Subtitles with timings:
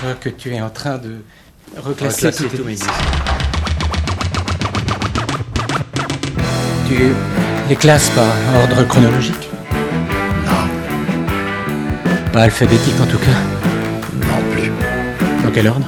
[0.00, 1.16] Je vois que tu es en train de
[1.76, 2.88] reclasser, Reclasser tous mes disques.
[6.88, 6.96] Tu
[7.68, 8.26] les classes par
[8.62, 9.48] ordre chronologique
[10.46, 10.68] Non,
[12.32, 13.38] Pas alphabétique en tout cas.
[14.26, 14.70] non plus.
[15.44, 15.86] Dans quel ordre?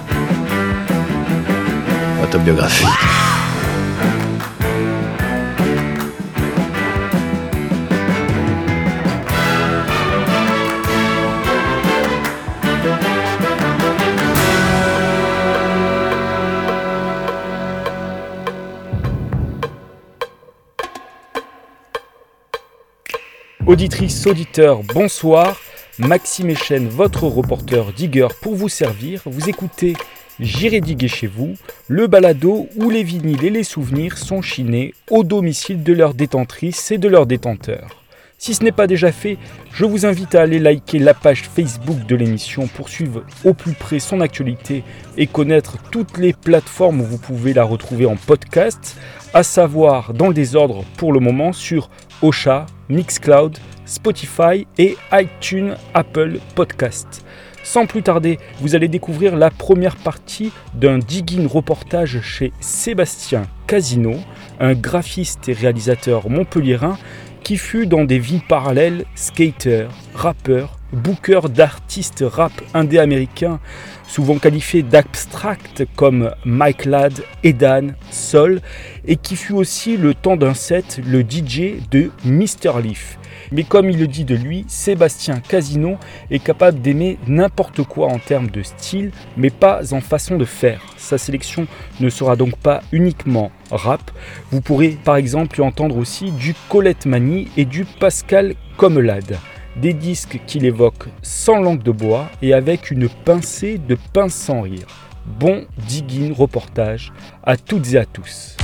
[2.23, 2.87] Autobiographie.
[23.77, 25.61] Auditrices, auditeurs, bonsoir.
[25.99, 29.21] Maxime Echen, votre reporter digger pour vous servir.
[29.27, 29.93] Vous écoutez
[30.41, 35.25] J'irai diguer chez vous, le balado où les vinyles et les souvenirs sont chinés au
[35.25, 38.03] domicile de leurs détentrices et de leurs détenteurs.
[38.39, 39.37] Si ce n'est pas déjà fait,
[39.73, 43.73] je vous invite à aller liker la page Facebook de l'émission pour suivre au plus
[43.73, 44.85] près son actualité
[45.19, 48.97] et connaître toutes les plateformes où vous pouvez la retrouver en podcast,
[49.35, 51.91] à savoir dans le désordre pour le moment sur
[52.23, 57.25] Ocha, Mixcloud, Spotify et iTunes Apple Podcast.
[57.63, 64.15] Sans plus tarder, vous allez découvrir la première partie d'un digging reportage chez Sébastien Casino,
[64.61, 66.99] un graphiste et réalisateur montpelliérain
[67.43, 73.61] qui fut dans des vies parallèles skater, rappeur, booker d'artistes rap indé américains,
[74.07, 78.61] souvent qualifiés d'abstract comme Mike Ladd, Edan, Sol,
[79.07, 82.81] et qui fut aussi le temps d'un set le DJ de Mr.
[82.83, 83.19] Leaf.
[83.53, 85.97] Mais comme il le dit de lui, Sébastien Casino
[86.31, 90.83] est capable d'aimer n'importe quoi en termes de style, mais pas en façon de faire.
[90.97, 91.67] Sa sélection
[92.01, 94.11] ne sera donc pas uniquement rap.
[94.51, 99.39] Vous pourrez par exemple entendre aussi du Colette Mani et du Pascal Comelade.
[99.77, 104.63] Des disques qu'il évoque sans langue de bois et avec une pincée de pince sans
[104.63, 104.87] rire.
[105.27, 107.13] Bon digging reportage
[107.43, 108.57] à toutes et à tous.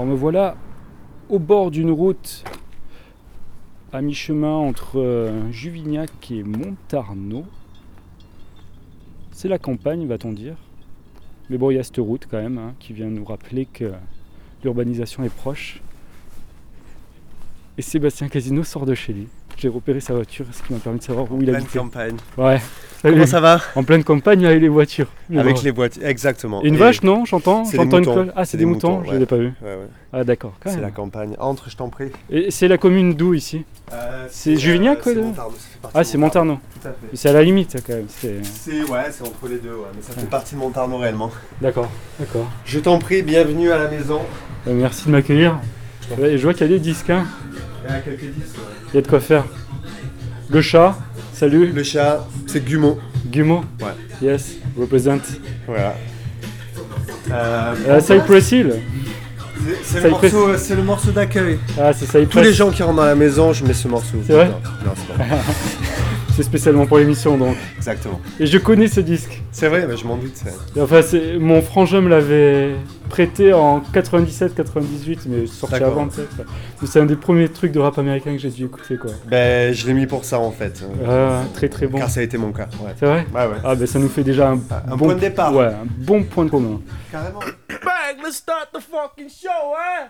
[0.00, 0.56] Alors me voilà
[1.28, 2.42] au bord d'une route
[3.92, 7.44] à mi-chemin entre euh, Juvignac et Montarno.
[9.30, 10.56] C'est la campagne, va-t-on dire.
[11.50, 13.92] Mais bon, il y a cette route quand même hein, qui vient nous rappeler que
[14.64, 15.82] l'urbanisation est proche.
[17.76, 19.28] Et Sébastien Casino sort de chez lui.
[19.60, 21.78] J'ai repéré sa voiture, ce qui m'a permis de savoir où il pleine habitait.
[21.78, 22.16] campagne.
[22.38, 22.62] Ouais.
[23.02, 23.60] Comment ça va?
[23.76, 25.08] En pleine campagne avec les voitures.
[25.36, 25.62] Avec Bon.
[25.62, 26.62] les voitures, exactement.
[26.64, 28.32] Et une Et vache, non J'entends J'entends une colle.
[28.36, 29.18] Ah, c'est des, des moutons, moutons, je ouais.
[29.18, 29.52] l'ai pas vu.
[29.62, 29.86] Ouais, ouais.
[30.14, 30.54] Ah, d'accord.
[30.64, 31.34] C'est la campagne.
[31.38, 32.10] Entre, je t'en prie.
[32.30, 33.64] Et c'est la commune d'où ici?
[34.30, 36.54] C'est Juvignac, euh, quoi, c'est de- Montarno, ça fait partie Ah, c'est Montarno.
[36.80, 36.96] Tout à fait.
[37.16, 38.06] C'est à la limite, quand même.
[38.08, 41.30] c'est- ouais, c'est entre les deux, mais ça fait partie de Montarno réellement.
[41.60, 42.50] D'accord, d'accord.
[42.64, 44.20] Je t'en prie, bienvenue à la maison.
[44.68, 45.58] Euh, merci de m'accueillir.
[46.18, 47.26] Je vois qu'il y a des disques, hein.
[47.86, 48.56] Il y a quelques disques.
[48.56, 48.64] ouais.
[48.92, 49.44] Il y a de quoi faire.
[50.48, 50.96] Le chat,
[51.32, 51.72] salut.
[51.72, 52.98] Le chat, c'est Gumo.
[53.26, 53.64] Gumo.
[53.80, 53.88] Ouais.
[54.22, 55.18] Yes, represent.
[55.66, 55.94] Voilà.
[57.30, 58.74] Euh, Euh, Cypress Hill.
[59.84, 61.58] c'est- le morceau, c'est le morceau d'accueil.
[61.78, 62.28] Ah, c'est Cypress.
[62.28, 64.16] Tous les gens qui rentrent dans la maison, je mets ce morceau.
[64.26, 65.38] C'est vrai Non, non, c'est pas vrai.
[66.36, 67.56] C'est spécialement pour l'émission, donc.
[67.76, 68.20] Exactement.
[68.38, 69.42] Et je connais ce disque.
[69.52, 70.32] C'est vrai, mais je m'en doute.
[70.76, 72.70] Et Enfin, c'est- mon frangin me l'avait
[73.10, 75.88] prêté en 97-98, mais sorti D'accord.
[75.92, 76.36] avant peut-être.
[76.80, 79.10] Mais C'est un des premiers trucs de rap américain que j'ai dû écouter, quoi.
[79.26, 80.82] Ben, je l'ai mis pour ça en fait.
[81.06, 81.98] Ah, très très bon.
[81.98, 82.68] Car ça a été mon cas.
[82.80, 82.92] Ouais.
[82.98, 83.26] C'est vrai?
[83.34, 83.58] Ouais, ouais.
[83.64, 84.54] Ah, ben ça nous fait déjà un,
[84.88, 85.54] Un bon point de départ.
[85.54, 86.80] Ouais, un bon point de commun.
[87.12, 87.40] Carrément.
[87.40, 90.08] Bang, let's start the fucking show, hein?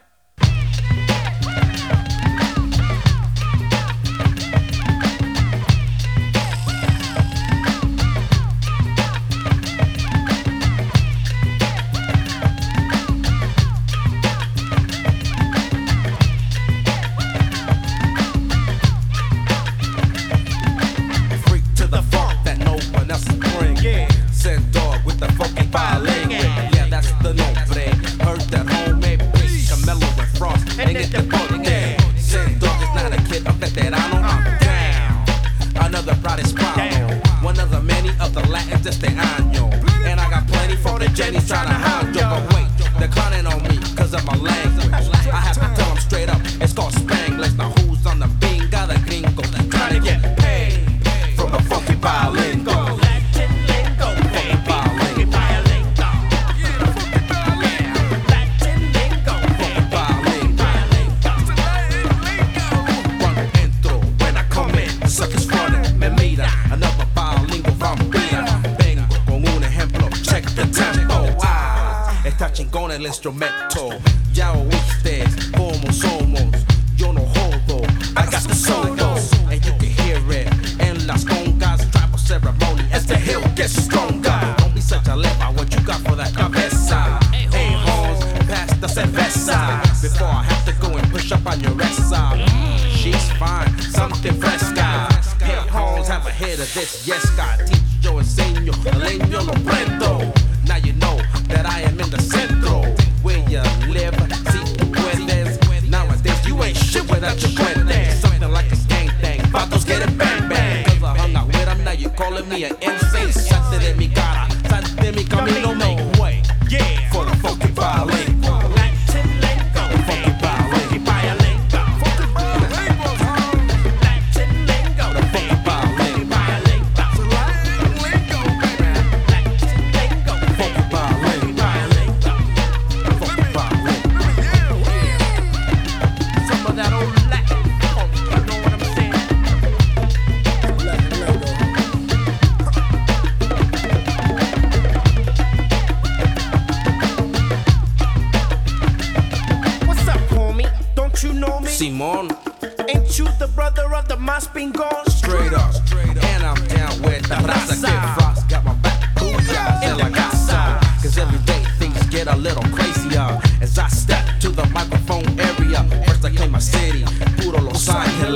[25.21, 26.31] Send dog with the funky violin.
[26.31, 28.25] Yeah, that's the nombre.
[28.25, 32.17] Heard that homemade beat, Camelo and Frost, and get the book down.
[32.17, 34.23] Send dog is not a kid of veterano.
[34.23, 35.87] I'm down.
[35.87, 37.21] Another proudest problem.
[37.43, 39.71] One of the many of the Latins este año.
[40.05, 41.80] And I got plenty for the Jennies trying to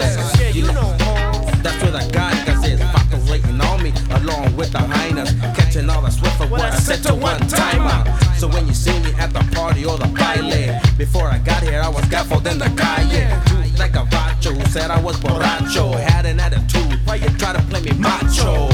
[0.01, 0.41] Angeles.
[0.41, 0.97] Yeah, you know.
[1.63, 2.33] That's where the guy
[2.65, 2.81] is.
[3.31, 5.33] Waiting on me, along with the hyenas.
[5.57, 8.05] Catching all the swift of what I said to one timer.
[8.37, 11.81] So when you see me at the party or the baile, before I got here,
[11.81, 13.43] I was gaffled in the calle.
[13.79, 15.99] Like a vacho who said I was borracho.
[15.99, 18.74] Had an attitude, why you try to play me macho?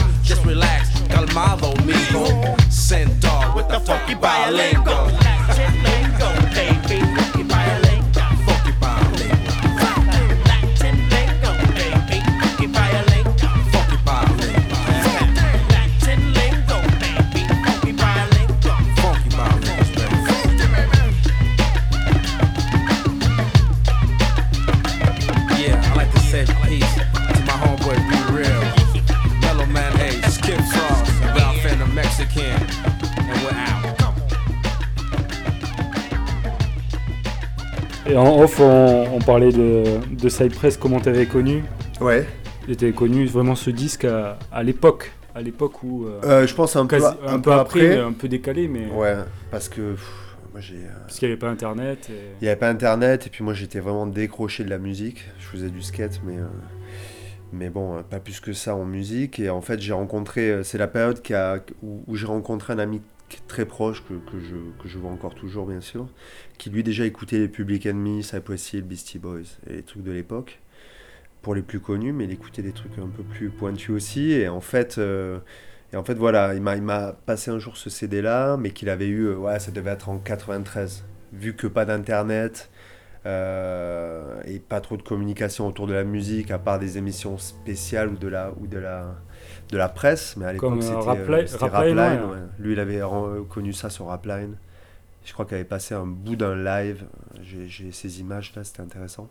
[38.40, 41.62] Off, on, on parlait de, de Cypress, comment t'avais connu
[42.00, 42.26] Ouais.
[42.68, 46.06] Et t'avais connu vraiment ce disque à, à l'époque, à l'époque où...
[46.06, 47.98] euh, Euh, je pense un peu, quasi- un peu après.
[47.98, 49.16] un peu décalé, mais Ouais,
[49.50, 50.76] parce que pff, moi j'ai.
[50.76, 52.08] euh, parce qu'il n'y avait pas Internet.
[52.10, 55.24] et- Il n'y avait pas internet et puis moi j'étais vraiment décroché de la musique.
[55.40, 56.44] Je faisais du skate mais, euh,
[57.52, 59.38] mais bon, pas plus que ça en musique.
[59.40, 62.78] Et en fait j'ai rencontré, c'est la période qui a, où, où j'ai rencontré un
[62.78, 63.00] ami
[63.46, 66.08] très proche que, que je, que je vois encore toujours bien sûr,
[66.58, 70.12] qui lui déjà écoutait les Public Enemy, Cypress Hill, Beastie Boys et les trucs de
[70.12, 70.60] l'époque.
[71.42, 74.32] Pour les plus connus, mais il écoutait des trucs un peu plus pointus aussi.
[74.32, 75.38] Et en fait, euh,
[75.92, 79.08] et en fait voilà, il m'a, passé un jour ce CD là, mais qu'il avait
[79.08, 82.70] eu, euh, ouais, ça devait être en 93 vu que pas d'internet
[83.26, 88.08] euh, et pas trop de communication autour de la musique à part des émissions spéciales
[88.08, 89.14] ou de la ou de la
[89.70, 92.30] de la presse mais à l'époque euh, c'était Rapline- euh, Rapline, Rapline, ouais.
[92.32, 92.38] ouais.
[92.58, 94.56] lui il avait ren- connu ça sur Rapline
[95.24, 97.04] je crois qu'il avait passé un bout d'un live
[97.42, 99.28] j'ai ces images là c'était intéressant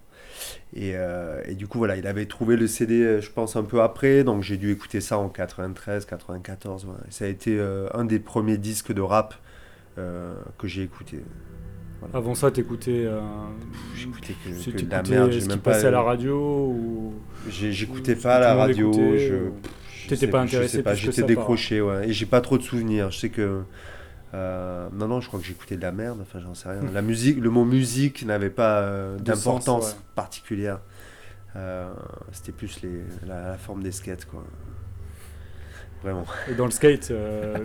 [0.74, 3.64] et, euh, et du coup voilà il avait trouvé le CD euh, je pense un
[3.64, 6.92] peu après donc j'ai dû écouter ça en 93 94 ouais.
[7.10, 9.34] ça a été euh, un des premiers disques de rap
[9.98, 11.22] euh, que j'ai écouté
[12.14, 13.04] Avant ça, t'écoutais...
[13.06, 13.20] Euh,
[13.94, 15.72] J'écoutais que, que de la merde, ce qui même pas.
[15.72, 16.38] passait à la radio
[16.70, 17.14] ou...
[17.50, 19.34] J'écoutais pas que la radio, je.
[19.34, 19.54] ou-
[20.10, 22.10] T'étais pas je sais intéressé pas, J'étais décroché, ouais.
[22.10, 23.12] Et j'ai pas trop de souvenirs.
[23.12, 23.62] Je sais que.
[24.34, 26.82] euh, non, non, je crois que j'écoutais de la merde, enfin j'en sais rien.
[26.94, 29.98] La musique, le mot musique n'avait pas euh, d'importance ouais.
[30.16, 30.80] particulière.
[31.56, 31.92] Euh,
[32.32, 34.44] C'était plus les, la, la forme des skates, quoi.
[36.04, 36.26] Vraiment.
[36.50, 37.12] Et dans le skate,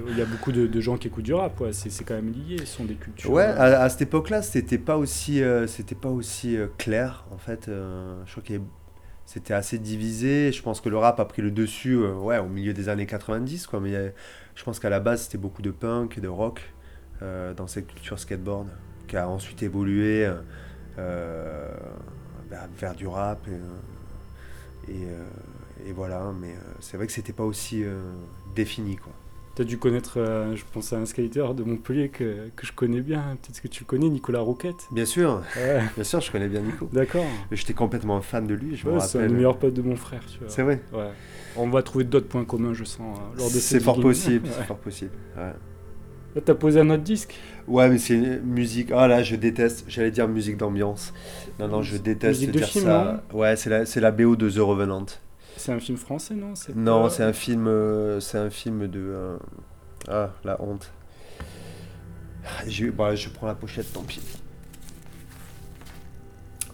[0.09, 1.73] il y a beaucoup de, de gens qui écoutent du rap, ouais.
[1.73, 3.31] c'est c'est quand même lié, ce sont des cultures.
[3.31, 7.67] Ouais, à, à cette époque-là, c'était pas aussi, c'était pas aussi clair en fait.
[7.69, 8.55] je crois que
[9.27, 10.53] c'était assez divisé.
[10.53, 13.07] Je pense que le rap a pris le dessus, euh, ouais, au milieu des années
[13.07, 13.81] 90, quoi.
[13.81, 14.11] Mais a-
[14.55, 16.63] je pense qu'à la base, c'était beaucoup de punk et de rock
[17.23, 18.69] euh, dans cette culture skateboard,
[19.09, 20.35] qui a ensuite évolué euh,
[20.99, 21.73] euh,
[22.79, 23.59] vers, du rap et, euh,
[24.89, 26.33] et, euh, et voilà.
[26.41, 28.01] Mais euh, c'est vrai que c'était pas aussi euh,
[28.55, 29.13] défini, quoi.
[29.57, 33.01] T'as dû connaître, euh, je pense à un skater de Montpellier que, que je connais
[33.01, 34.89] bien, peut-être que tu le connais, Nicolas Rouquette.
[34.91, 36.89] Bien sûr, Ouais, bien sûr, je connais bien Nico.
[36.93, 37.25] d'accord.
[37.53, 39.29] J'étais complètement fan de lui, je me Ouais, c'est un rappelle.
[39.29, 40.49] des meilleurs potes de mon frère, tu vois.
[40.49, 40.81] C'est vrai.
[40.93, 41.11] Ouais.
[41.57, 44.65] On va trouver d'autres points communs, je sens, euh, lors de C'est fort possible, c'est
[44.65, 45.13] fort possible.
[45.37, 47.37] Là, t'as posé un autre disque?
[47.69, 48.91] Ouais, mais c'est musique.
[48.93, 49.85] Ah là, je déteste.
[49.87, 51.15] J'allais dire musique d'ambiance.
[51.61, 53.23] Non, non, je déteste Musique de dire film, ça.
[53.33, 55.07] Ouais, c'est la, c'est la BO de The Revenant.
[55.65, 56.53] C'est un film français, non?
[56.77, 57.67] Non, pas- c'est un film.
[57.69, 59.01] euh, c'est un film de.
[59.01, 59.37] euh,
[60.09, 60.93] Ah, la honte.
[62.45, 64.21] Ah, bon, je prends la pochette, tant pis.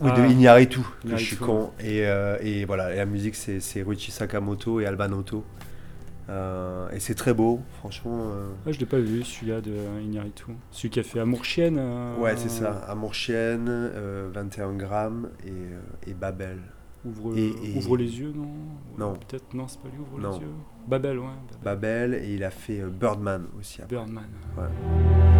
[0.00, 0.20] Oui, Ah.
[0.20, 1.70] de Iñárritu, de Je suis con.
[1.78, 5.44] Et, euh, et voilà, et la musique, c'est c'est Ruichi Sakamoto et Alban Otto.
[6.28, 8.18] Euh, et c'est très beau, franchement.
[8.32, 10.47] euh, Ah, je l'ai pas vu celui-là de Iñárritu.
[10.73, 11.76] Celui qui a fait Amour Chienne.
[11.78, 12.73] euh, Ouais, c'est ça.
[12.88, 16.59] Amour Chienne, euh, 21 grammes et, et Babel.
[17.04, 18.49] Ouvre, Et- et- ouvre les yeux, non
[18.99, 19.14] Non.
[19.14, 20.33] Peut-être, non, c'est pas lui, Ouvre Non.
[20.38, 20.52] les yeux.
[20.87, 21.25] Babel, ouais.
[21.64, 22.11] Babel.
[22.11, 23.80] Babel et il a fait euh, Birdman aussi.
[23.80, 23.97] après.
[23.97, 24.25] Birdman.
[24.59, 25.39] Ouais.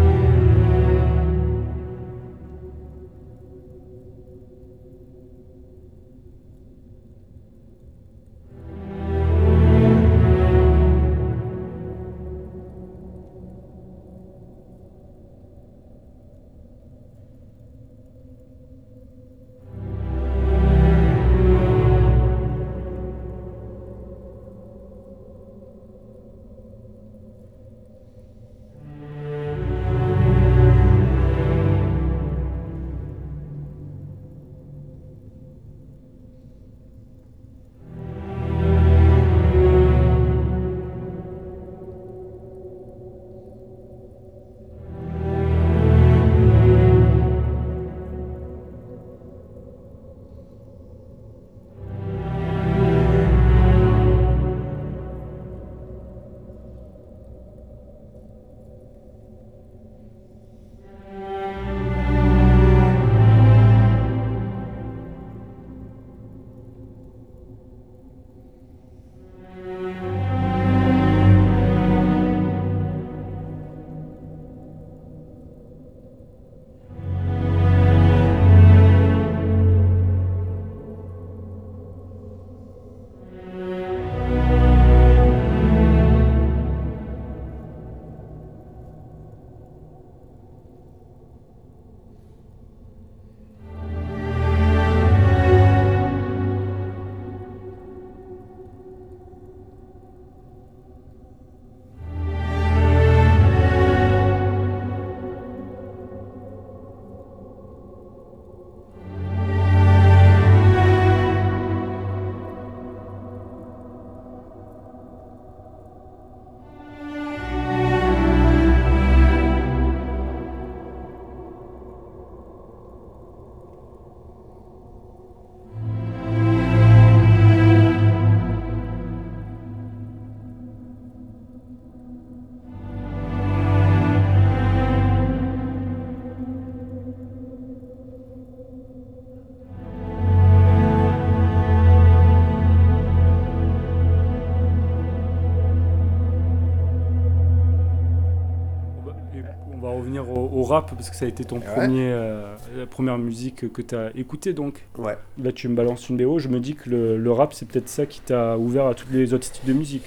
[150.71, 151.65] Rap parce que ça a été ton Ouais.
[151.65, 154.85] premier, euh, la première musique que tu as écoutée donc.
[154.97, 155.17] Ouais.
[155.41, 157.89] Là tu me balances une BO, je me dis que le, le rap c'est peut-être
[157.89, 160.05] ça qui t'a ouvert à tous les autres styles de musique,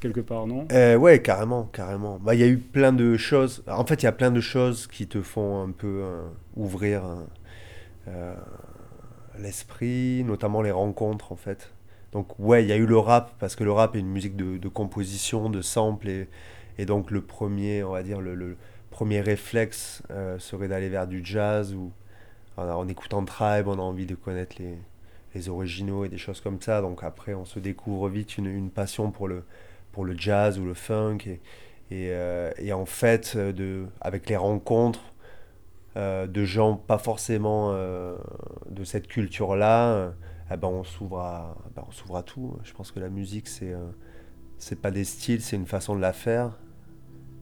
[0.00, 0.66] quelque part, non?
[0.72, 2.18] Euh, ouais, carrément, carrément.
[2.20, 3.62] Bah, il y a eu plein de choses.
[3.68, 6.22] En fait, il y a plein de choses qui te font un peu euh,
[6.56, 7.02] ouvrir
[8.08, 8.34] euh,
[9.38, 11.72] l'esprit, notamment les rencontres, en fait.
[12.12, 14.36] Donc, ouais, il y a eu le rap, parce que le rap est une musique
[14.36, 16.28] de, de composition, de sample, et,
[16.78, 18.56] et donc le premier, on va dire, le, le
[19.00, 21.90] premier réflexe euh, serait d'aller vers du jazz, ou
[22.58, 24.76] en, écoutant Tribe, on a envie de connaître les,
[25.34, 26.82] les originaux et des choses comme ça.
[26.82, 29.44] Donc après, on se découvre vite une, une passion pour le,
[29.92, 31.20] pour le jazz ou le funk.
[31.24, 31.40] Et,
[31.90, 35.14] et, euh, et en fait, de, avec les rencontres
[35.96, 40.12] euh, de gens pas forcément de cette culture-là,
[40.52, 42.58] eh ben on s'ouvre à, ben on s'ouvre à tout.
[42.64, 43.74] Je pense que la musique, c'est
[44.58, 46.58] c'est pas des styles, c'est une façon de la faire.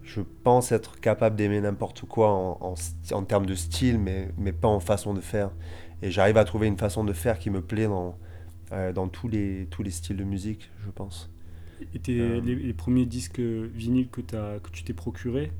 [0.08, 2.74] Je pense être capable d'aimer n'importe quoi en,
[3.12, 5.50] en, termes de style, mais, mais pas en façon de faire.
[6.00, 8.16] Et j'arrive à trouver une façon de faire qui me plaît dans,
[8.72, 11.30] euh, dans tous, les, tous les styles de musique, je pense.
[11.94, 12.40] Et tes- Euh.
[12.40, 14.22] les, les premiers disques vinyles que,
[14.72, 15.52] tu t'es procuré,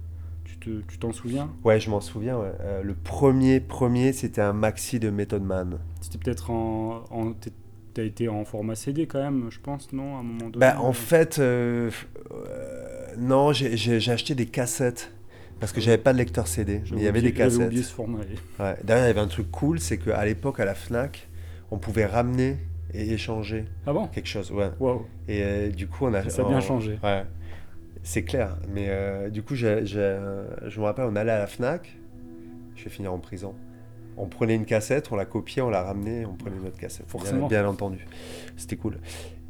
[0.44, 1.50] tu te- tu t'en souviens?
[1.62, 2.38] Ouais, je m'en souviens.
[2.38, 2.52] ouais.
[2.60, 5.78] Euh, le premier, premier, c'était un maxi de Method Man.
[6.00, 7.04] C'était peut-être en...
[7.10, 7.34] en
[7.98, 10.80] T'as été en format CD quand même, je pense, non À un moment donné Bah,
[10.80, 11.90] en euh, fait, euh,
[12.30, 15.10] euh, non, j'ai- acheté des cassettes.
[15.58, 17.60] Parce que j'avais pas de lecteur CD, mais il y avait des cassettes.
[17.66, 18.20] oublié ce format.
[18.60, 18.76] Ouais.
[18.84, 21.26] D'ailleurs, il y avait un truc cool, c'est qu'à l'époque, à la Fnac,
[21.72, 22.58] on pouvait ramener
[22.94, 24.06] et échanger Ah bon?
[24.06, 24.52] quelque chose.
[24.52, 24.70] Ouais.
[25.26, 26.30] Et euh, du coup, on a.
[26.30, 27.00] ça a bien on- changé.
[27.02, 27.24] Ouais.
[28.04, 28.58] C'est clair.
[28.72, 28.88] Mais
[29.32, 29.84] du coup, euh,
[30.68, 31.98] je me rappelle, on allait à la Fnac.
[32.76, 33.56] Je vais finir en prison.
[34.18, 37.06] On prenait une cassette, on la copiait, on la ramenait, on prenait une autre cassette.
[37.06, 37.46] Bien- Forcément.
[37.48, 38.04] Bien, entendu.
[38.56, 38.98] C'était cool.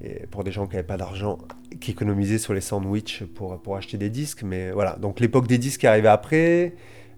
[0.02, 1.38] Et pour des gens qui n'avaient pas d'argent,
[1.80, 4.42] qui économisaient sur les sandwichs pour, pour acheter des disques.
[4.42, 4.96] Mais voilà.
[4.96, 6.75] Donc l'époque des disques est arrivée après.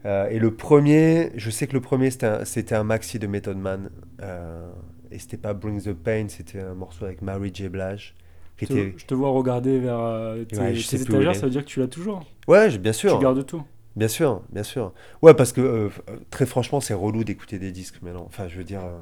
[0.07, 3.91] Euh, et le premier, je sais que le premier c'était un, maxi de Method Man.
[4.23, 4.71] euh,
[5.11, 7.69] et c'était pas Bring the Pain, c'était un morceau avec Mary J.
[7.69, 8.15] Blige.
[8.57, 8.99] Qui Je te-.
[8.99, 11.63] Je te vois regarder vers euh, tes, Ouais, je sais tes étagères, ça veut dire
[11.65, 12.25] que tu l'as toujours.
[12.47, 13.17] Ouais, bien sûr.
[13.19, 13.63] Tu gardes tout.
[13.97, 14.93] Bien sûr, bien sûr.
[15.23, 18.25] Ouais, parce que euh, euh, très franchement, c'est relou d'écouter des disques maintenant.
[18.27, 18.99] Enfin, je veux dire, euh,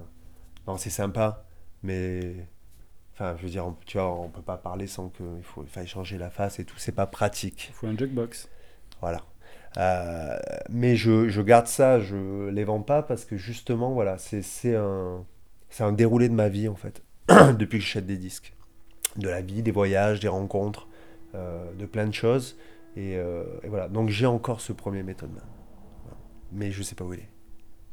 [0.66, 1.45] non, c'est sympa,
[1.83, 2.37] mais
[3.12, 5.68] enfin, je veux dire, on, tu vois, on peut pas parler sans qu'il faut, il
[5.68, 6.76] faille changer la face et tout.
[6.78, 7.68] C'est pas pratique.
[7.71, 8.49] Il faut un jukebox.
[9.00, 9.23] Voilà.
[9.76, 10.38] Euh,
[10.71, 15.25] mais je, je garde ça, je les vends pas parce que justement, voilà, c'est un,
[15.80, 17.02] un déroulé de ma vie en fait,
[17.59, 18.54] depuis que j'achète des disques.
[19.16, 20.88] De la vie, des voyages, des rencontres,
[21.35, 22.57] de plein de choses.
[22.99, 25.45] Et, euh, et voilà, donc j'ai encore ce premier méthode Man.
[26.02, 26.17] Voilà.
[26.52, 27.28] Mais je sais pas où il est.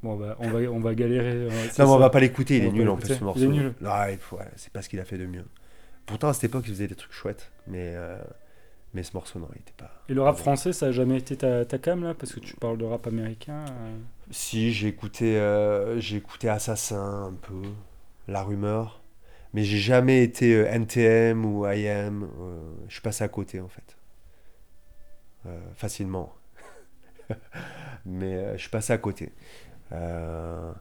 [0.01, 1.47] Bon, bah, on, va, on va galérer.
[1.71, 3.39] c'est Non, mais on va pas l'écouter, il On est nul en fait ce morceau.
[3.41, 3.73] Il est nul.
[3.85, 5.45] Ah, il faut- ouais, c'est pas ce qu'il a fait de mieux.
[6.07, 8.17] Pourtant à cette époque il faisait des trucs chouettes, mais, euh,
[8.95, 10.03] mais ce morceau non, il était pas.
[10.09, 12.13] Et le rap français, ça a jamais été ta, ta cam là?
[12.15, 13.65] Parce que tu parles de rap américain.
[13.69, 13.95] euh,
[14.31, 17.61] Si, j'ai écouté, euh, j'ai écouté Assassin un peu,
[18.27, 19.01] La Rumeur,
[19.53, 22.27] mais j'ai jamais été NTM ou IM.
[22.87, 23.97] je suis passé à côté en fait.
[25.47, 26.33] Euh, facilement.
[28.05, 29.31] mais euh, je suis passé à côté.
[29.91, 30.71] Euh,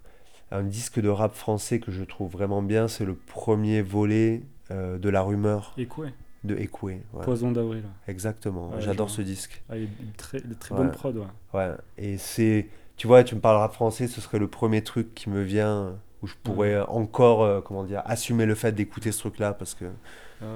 [0.51, 5.09] un disque de rap français que je trouve vraiment bien, c'est le premier volet de
[5.09, 7.01] La Rumeur Écoué, de ouais.
[7.23, 7.85] Poison d'avril.
[8.09, 9.63] Exactement, Ouais, j'adore ce disque.
[9.69, 10.81] Ah, il une très, très Ouais.
[10.81, 11.27] bonne prod, ouais.
[11.53, 12.69] Ouais, et c'est.
[12.97, 15.97] Tu vois, tu me parles rap français, ce serait le premier truc qui me vient
[16.23, 19.85] où je pourrais encore, euh, comment dire, assumer le fait d'écouter ce truc-là parce que.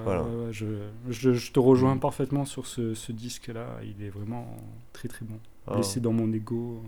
[0.04, 0.24] Voilà.
[0.50, 0.66] je,
[1.08, 3.66] je, je te rejoins parfaitement sur ce, ce disque-là.
[3.82, 4.46] Il est vraiment
[4.92, 5.38] très très bon.
[5.66, 5.76] Ah.
[5.76, 6.82] Laissé dans mon ego.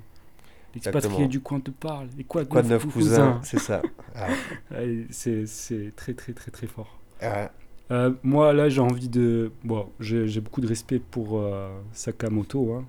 [0.75, 2.09] L'expatrié du coin te parle.
[2.19, 3.83] Et quoi de Quoi neuf cousins, c'est ça.
[4.71, 5.45] Ouais, C'est
[5.97, 6.99] très très très très fort.
[7.91, 9.51] Euh, moi là j'ai envie de...
[9.65, 12.75] Bon, j'ai j'ai beaucoup de respect pour euh, Sakamoto.
[12.75, 12.85] Hein.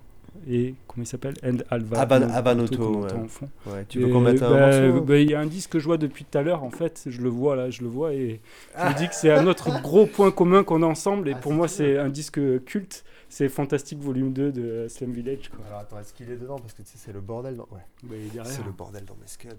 [0.50, 1.36] Et comment il s'appelle?
[1.44, 2.02] And Alva.
[2.02, 3.10] Aban- Abanoto, ouais.
[3.28, 3.50] fond.
[3.68, 5.02] Ouais, tu veux qu'on mette un bah, morceau?
[5.04, 7.04] bah, Il y a un disque que je vois depuis tout à l'heure, en fait,
[7.08, 8.42] je le vois là, je le vois, et
[8.74, 8.90] je Ah.
[8.92, 11.68] me dis que c'est un autre gros point commun qu'on a ensemble, et pour moi
[11.68, 15.50] c'est un disque culte, c'est Fantastic Volume 2 de Slam Village.
[15.50, 15.60] Quoi.
[15.68, 16.58] Alors attends, est-ce qu'il est dedans?
[16.60, 17.68] Parce que tu sais, c'est le bordel dans.
[17.72, 17.80] Ouais.
[18.04, 18.46] Bah, derrière.
[18.46, 19.50] C'est le bordel dans mes scuds.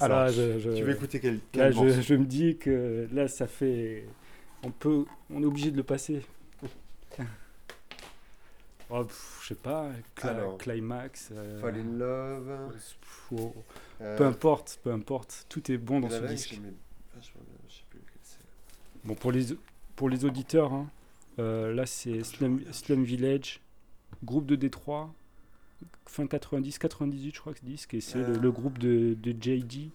[0.00, 3.46] Alors, je, je- Tu veux écouter quel, là, je, je me dis que là ça
[3.46, 4.04] fait...
[4.64, 5.04] On peut...
[5.32, 6.22] On est obligé de le passer.
[8.88, 10.58] Oh, pff, je sais pas, Cla- Alors.
[10.58, 11.30] Climax...
[11.32, 12.72] euh, Fall in Love.
[13.32, 13.52] oh,
[14.00, 16.50] euh, Peu importe, peu importe, tout est bon dans ce disque.
[16.50, 18.38] je sais plus lequel c'est.
[19.04, 19.46] Bon, pour les,
[19.96, 20.88] pour les auditeurs, hein,
[21.40, 23.60] euh, là c'est Slum, Slum Village,
[24.22, 25.12] groupe de Détroit,
[26.06, 29.30] fin 90, 98 je crois que ce disque, et c'est le, le groupe de, de
[29.32, 29.90] JD,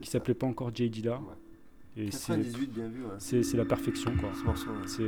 [0.00, 1.20] qui s'appelait pas encore JD là.
[1.96, 3.10] Et c'est- 98, bien vu, ouais.
[3.18, 4.28] c'est c'est la perfection quoi.
[4.30, 4.86] ouais.
[4.86, 5.02] C'est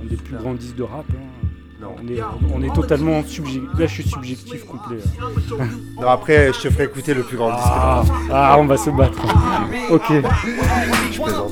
[0.00, 1.06] un des plus grands disques de rap.
[1.10, 1.48] hein.
[1.80, 1.96] Non.
[2.02, 2.20] On, est,
[2.54, 3.62] on est totalement subjectif.
[3.78, 4.98] Là je suis subjectif complet.
[6.00, 7.66] non, après, je te ferai écouter le plus grand disque.
[7.66, 9.18] Ah, ah, on va se battre.
[9.90, 10.04] Ok.
[11.10, 11.50] Je plaisante.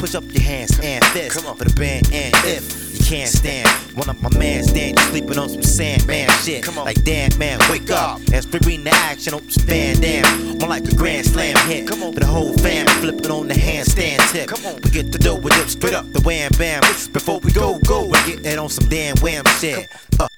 [0.00, 0.12] can't quit.
[0.12, 2.10] Just dance and just put up your hands and fists for the band.
[2.12, 3.68] And if you can't stand.
[3.96, 6.66] One of my man stand sleeping on some sand man shit.
[6.76, 10.58] Like damn man, wake up and spring the action on some Van Dam.
[10.58, 11.88] More like a grand slam hit.
[11.88, 14.48] Come on, for the whole fam flipping on the handstand tip.
[14.48, 16.82] Come on, we get the dough with it straight up the wham bam.
[17.12, 19.88] Before we go, go and get it on some damn wham shit.
[20.18, 20.28] Uh,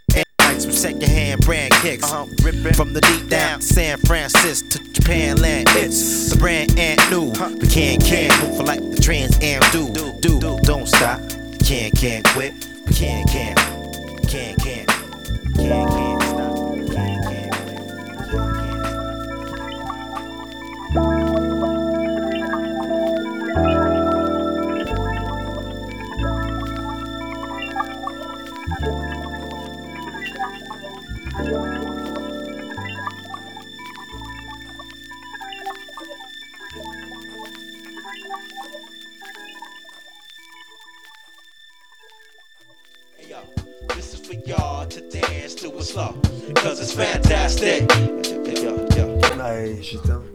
[0.53, 2.05] like some secondhand brand kicks.
[2.05, 5.67] Uh-huh, ripping from the deep down San Francisco to Japan land.
[5.71, 7.31] It's the brand and new.
[7.59, 9.93] We can't can't move for like the Trans Am do.
[10.21, 11.21] Do don't stop.
[11.65, 12.55] Can't can't quit.
[12.95, 13.59] Can't can't
[14.29, 14.89] can't can't can't
[15.57, 16.22] can't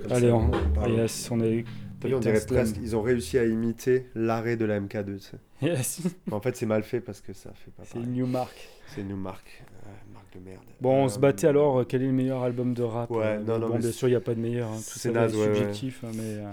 [0.09, 0.85] Allez, on, parle.
[0.85, 1.65] ah, yes, on est.
[2.03, 5.17] Oui, on dirait presque, ils ont réussi à imiter l'arrêt de la MK2.
[5.17, 5.37] tu sais.
[5.61, 8.69] Yes, En fait, c'est mal fait parce que ça fait pas c'est une new marque.
[8.93, 9.63] C'est une marque.
[9.85, 10.61] euh, marque de merde.
[10.79, 13.23] Bon, on Euh, se battait alors, euh, quel est le meilleur album de rap Ouais,
[13.25, 14.69] euh, non, non, Bon, bien sûr, il n'y a pas de meilleur.
[14.69, 15.55] hein, Tout c'est naze, ouais, ouais.
[15.55, 16.21] subjectif, hein, mais.
[16.23, 16.51] euh,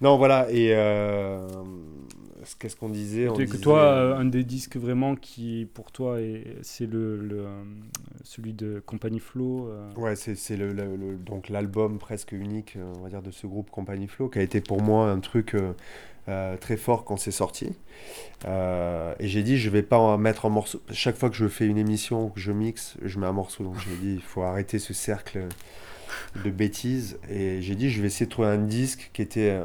[0.00, 1.46] Non, voilà, et euh,
[2.54, 6.20] qu'est-ce qu'on disait on que disait, toi, euh, un des disques vraiment qui, pour toi,
[6.20, 7.46] est, c'est le, le,
[8.22, 9.68] celui de Company Flow.
[9.68, 10.72] euh, Ouais, c'est le,
[11.16, 14.42] donc l'album presque unique, euh, on va dire, de ce groupe Company Flow, qui a
[14.42, 15.56] été pour moi un truc
[16.28, 17.70] euh, très fort quand c'est sorti.
[18.44, 20.80] Euh, et j'ai dit, je vais pas en mettre en morceau.
[20.92, 23.64] Chaque fois que je fais une émission ou que je mixe, je mets un morceau.
[23.64, 25.46] Donc j'ai dit, il faut arrêter ce cercle
[26.44, 27.18] de bêtises.
[27.30, 29.60] Et j'ai dit, je vais essayer de trouver un disque qui était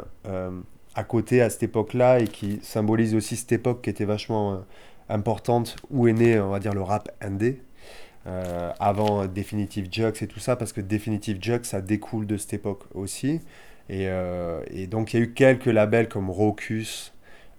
[0.96, 4.58] à côté à cette époque-là et qui symbolise aussi cette époque qui était vachement euh,
[5.10, 7.62] importante, où est né, on va dire, le rap indé.
[8.28, 12.54] euh, avant Definitive Jux et tout ça, parce que Definitive Jux, ça découle de cette
[12.54, 13.42] époque aussi.
[13.90, 17.14] Et, euh, et donc, il y a eu quelques labels comme Rocus,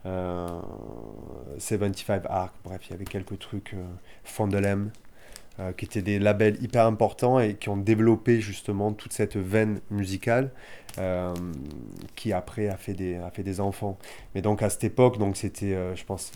[0.06, 0.48] euh,
[1.58, 3.74] 75 Arc, bref, il y avait quelques trucs,
[4.24, 4.90] Fondelem,
[5.60, 9.80] euh, qui étaient des labels hyper importants et qui ont développé justement toute cette veine
[9.90, 10.50] musicale
[10.98, 11.34] euh,
[12.16, 13.98] qui après a fait, des, a fait des enfants.
[14.34, 16.32] Mais donc à cette époque, donc c'était, euh, je pense,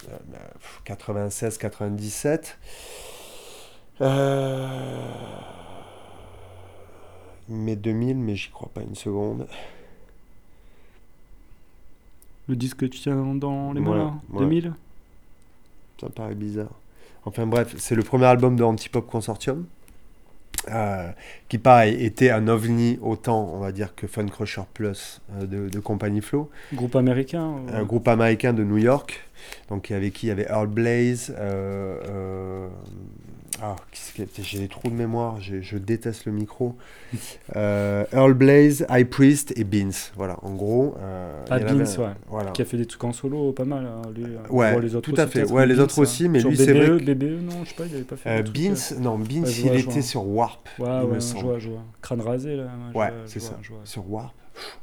[0.87, 2.57] 96-97.
[4.03, 4.69] Euh...
[7.49, 9.47] Mai 2000, mais j'y crois pas une seconde.
[12.49, 14.39] Le disque que tu tiens dans les mains, Ouais, là ouais.
[14.41, 14.73] 2000
[16.01, 16.71] Ça me paraît bizarre.
[17.27, 19.67] Enfin bref, c'est le premier album de Antipop Consortium.
[20.71, 21.11] euh,
[21.49, 25.69] qui pareil était un ovni autant on va dire que Fun Crusher Plus euh, de,
[25.69, 29.29] de Company Flow Groupe américain ou- un groupe américain de New York
[29.69, 32.69] donc avec qui il y avait Earl Blaze euh, euh,
[33.63, 33.77] ah,
[34.43, 36.77] j'ai des trous de mémoire je déteste le micro
[37.55, 42.03] Euh, Earl Blaze, High Priest et Beans voilà en gros euh, Ah, avait Beans, un-
[42.03, 42.15] ouais.
[42.29, 43.87] voilà Qui a fait des trucs en solo pas mal.
[43.87, 44.39] hein, lui, euh.
[44.51, 45.45] Ouais, Bon, les autres tout à fait.
[45.51, 47.65] Ouais, mais les Beans, autres aussi, mais Sur lui, c'est BBE, vrai que- BBE, non,
[47.65, 48.29] je sais pas, il avait pas fait.
[48.31, 51.21] Euh, Beans euh, non Beans Ouais, il était sur Warp Ouais, il me ouais, je
[51.21, 51.45] semble.
[51.45, 51.83] vois, je vois.
[52.03, 52.69] Crâne rasé, là.
[52.95, 53.59] Ouais, c'est ça.
[53.71, 53.81] vois.
[53.85, 54.35] Sur Warp,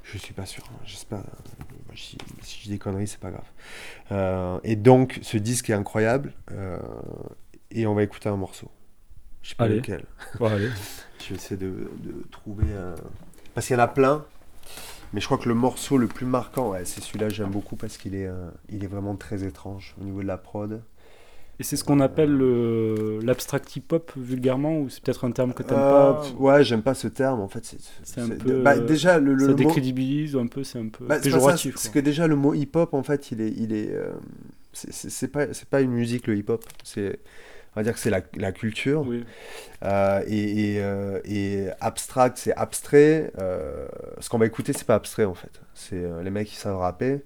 [0.03, 0.63] je suis pas sûr.
[0.71, 1.19] hein, J'espère.
[1.19, 3.43] euh, Si, si je dis des conneries, c'est pas grave.
[4.11, 6.33] Euh, et donc, ce disque est incroyable.
[6.51, 6.79] euh,
[7.73, 8.69] et on va écouter un morceau.
[9.41, 9.75] Je sais pas Allez.
[9.77, 10.05] lequel.
[10.39, 10.69] Bon, allez.
[11.19, 11.67] Je vais essayer de,
[12.01, 12.65] de trouver.
[12.73, 12.95] un-
[13.53, 14.25] Parce qu'il y en a plein.
[15.13, 17.97] Mais je crois que le morceau le plus marquant, ouais, c'est celui-là, j'aime beaucoup parce
[17.97, 20.81] qu'il est, euh, il est vraiment très étrange au niveau de la prod.
[21.59, 25.61] Et c'est ce qu'on appelle le- l'abstract hip-hop vulgairement, ou c'est peut-être un terme que
[25.61, 27.75] t'aimes Euh, pas ou- Ouais, j'aime pas ce terme en fait.
[28.03, 31.19] C'est un peu, bah, déjà, le, le Ça décrédibilise un peu, c'est un peu Bah,
[31.19, 31.75] péjoratif.
[31.75, 31.91] quoi.
[31.91, 34.13] que déjà le mot hip-hop en fait il est il est euh,
[34.73, 37.19] c'est- pas pas une musique le hip-hop c'est
[37.75, 39.25] on va dire que c'est la, la culture Oui.
[39.83, 43.87] Euh, et, et, euh, et abstract c'est abstrait euh,
[44.19, 47.23] ce qu'on va écouter c'est pas abstrait en fait c'est les mecs qui savent rapper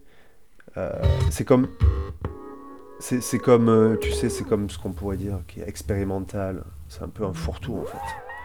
[1.32, 1.68] c'est comme
[3.00, 7.10] c'est comme tu sais c'est comme ce qu'on pourrait dire qui est expérimental c'est un
[7.10, 7.98] peu un fourre-tout en fait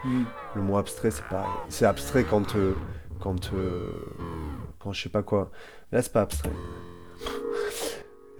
[0.03, 0.23] Mm.
[0.55, 1.49] le mot abstrait, c'est pareil.
[1.69, 2.55] C'est abstrait quand,
[3.21, 3.51] quand,
[4.79, 5.49] quand je sais pas quoi.
[5.91, 6.51] Là, c'est pas abstrait.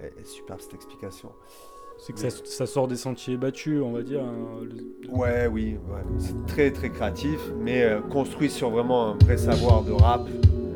[0.02, 1.32] Eh, superbe cette explication.
[2.06, 4.20] C'est que ça, sort des sentiers battus, on va dire.
[4.20, 4.66] hein,
[5.10, 5.78] Ouais, oui,
[6.18, 10.28] c'est très très créatif, mais euh, construit sur vraiment un vrai savoir de rap.
[10.28, 10.74] Euh,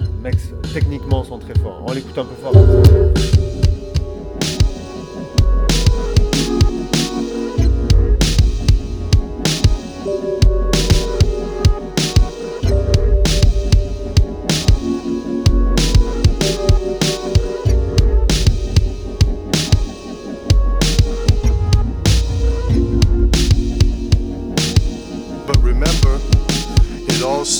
[0.00, 0.38] les mecs,
[0.72, 1.84] techniquement, sont très forts.
[1.86, 2.52] On l'écoute un peu fort.
[2.52, 3.43] comme ça.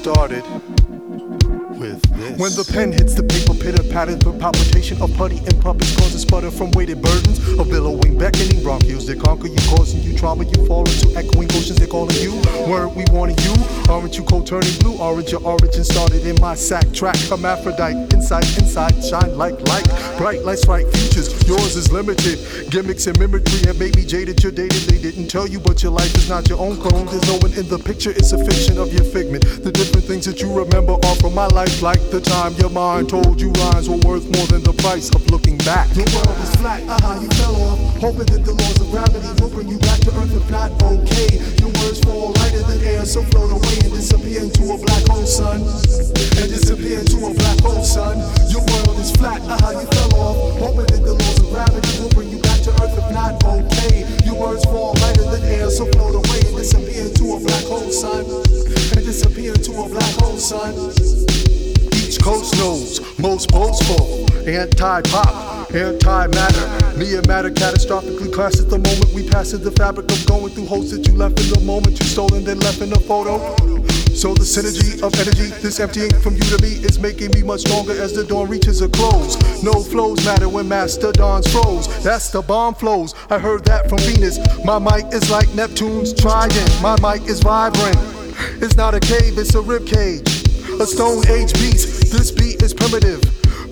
[0.05, 0.63] Started
[2.35, 2.40] with.
[2.40, 6.23] When the pen hits the paper, pitter patter, the palpitation of putty and puppets causes
[6.23, 10.44] sputter from weighted burdens of billowing, beckoning bronchioles that conquer you, causing you trauma.
[10.44, 12.35] You fall into echoing oceans, they calling you.
[12.68, 13.55] Word we wanting you.
[13.88, 14.97] Aren't you cold turning blue?
[14.99, 17.16] Orange, your origin started in my sack track.
[17.16, 19.87] Hermaphrodite, inside, inside, shine like light.
[20.18, 21.31] Bright lights, bright futures.
[21.47, 22.38] Yours is limited.
[22.70, 24.42] Gimmicks and mimicry have made me jaded.
[24.42, 24.83] You're dated.
[24.88, 27.07] They didn't tell you, but your life is not your own clone.
[27.07, 28.11] There's no one in the picture.
[28.11, 29.44] It's a fiction of your figment.
[29.62, 33.09] The different things that you remember are from my life, like the time your mind
[33.09, 35.89] told you rhymes were worth more than the price of looking back.
[35.95, 36.83] Your world is flat.
[36.89, 37.79] Ah, you fell off.
[38.01, 40.35] Hoping that the laws of gravity will bring you back to earth.
[40.35, 41.39] If not, okay.
[41.61, 45.27] Your words fall lighter than air, so float away and disappear into a black hole,
[45.27, 45.61] son.
[45.61, 48.17] And disappear into a black hole, son.
[48.51, 49.41] Your world is flat.
[49.45, 50.13] Ah, you fell off.
[63.25, 66.99] Most boastful, anti-pop, anti-matter.
[66.99, 69.65] Me and matter catastrophically clashes the moment we pass it.
[69.65, 72.45] The fabric of going through holes that you left in the moment you stole and
[72.45, 73.39] then left in the photo.
[74.13, 77.61] So the synergy of energy, this emptying from you to me is making me much
[77.61, 79.41] stronger as the dawn reaches a close.
[79.63, 82.05] No flows matter when Master Mastodon's froze.
[82.05, 83.15] That's the bomb flows.
[83.31, 84.37] I heard that from Venus.
[84.67, 86.71] My mic is like Neptune's trident.
[86.83, 87.97] My mic is vibrant.
[88.61, 90.34] It's not a cave, it's a rib cage.
[90.81, 92.11] A stone age beats.
[92.11, 93.23] This beat is primitive.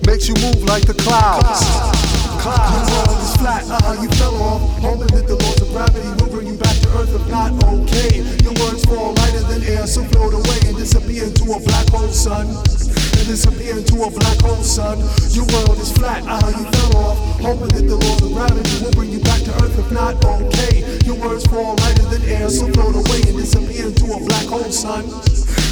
[0.05, 2.12] Makes you move like the clouds.
[2.43, 4.59] Your world is flat, uh-huh, you fell off.
[4.83, 7.15] Hoping that the laws of gravity will bring you back to earth.
[7.15, 8.19] If not, okay.
[8.43, 12.11] Your words fall lighter than air, so float away and disappear into a black hole,
[12.11, 12.51] son.
[12.51, 14.99] And disappear into a black hole, son.
[15.31, 17.17] Your world is flat, uh-huh, you fell off.
[17.39, 19.79] Hoping that the laws of gravity will bring you back to earth.
[19.79, 20.83] If not, okay.
[21.07, 24.67] Your words fall lighter than air, so float away and disappear into a black hole,
[24.67, 25.07] son.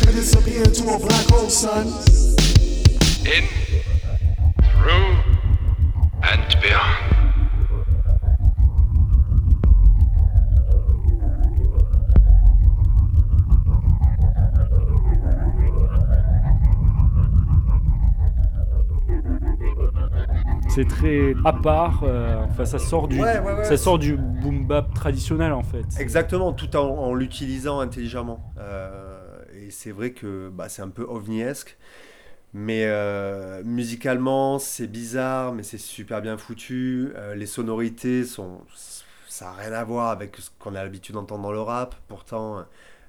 [0.08, 1.92] And disappear into a black hole, son.
[3.28, 3.44] In,
[4.80, 5.31] through.
[20.70, 22.04] C'est très à part.
[22.04, 25.64] euh, enfin, ça sort du, Ouais, ouais, ouais, ça sort du boom bap traditionnel en
[25.64, 25.86] fait.
[26.00, 28.54] Exactement, tout en, en l'utilisant intelligemment.
[28.58, 29.20] Euh,
[29.54, 31.78] et c'est vrai que bah, c'est un peu ovniesque.
[32.54, 37.14] Mais euh, musicalement, c'est bizarre, mais c'est super bien foutu.
[37.16, 38.62] Euh, les sonorités sont.
[39.28, 41.96] Ça n'a rien à voir avec ce qu'on a l'habitude d'entendre dans le rap.
[42.10, 42.66] Pourtant,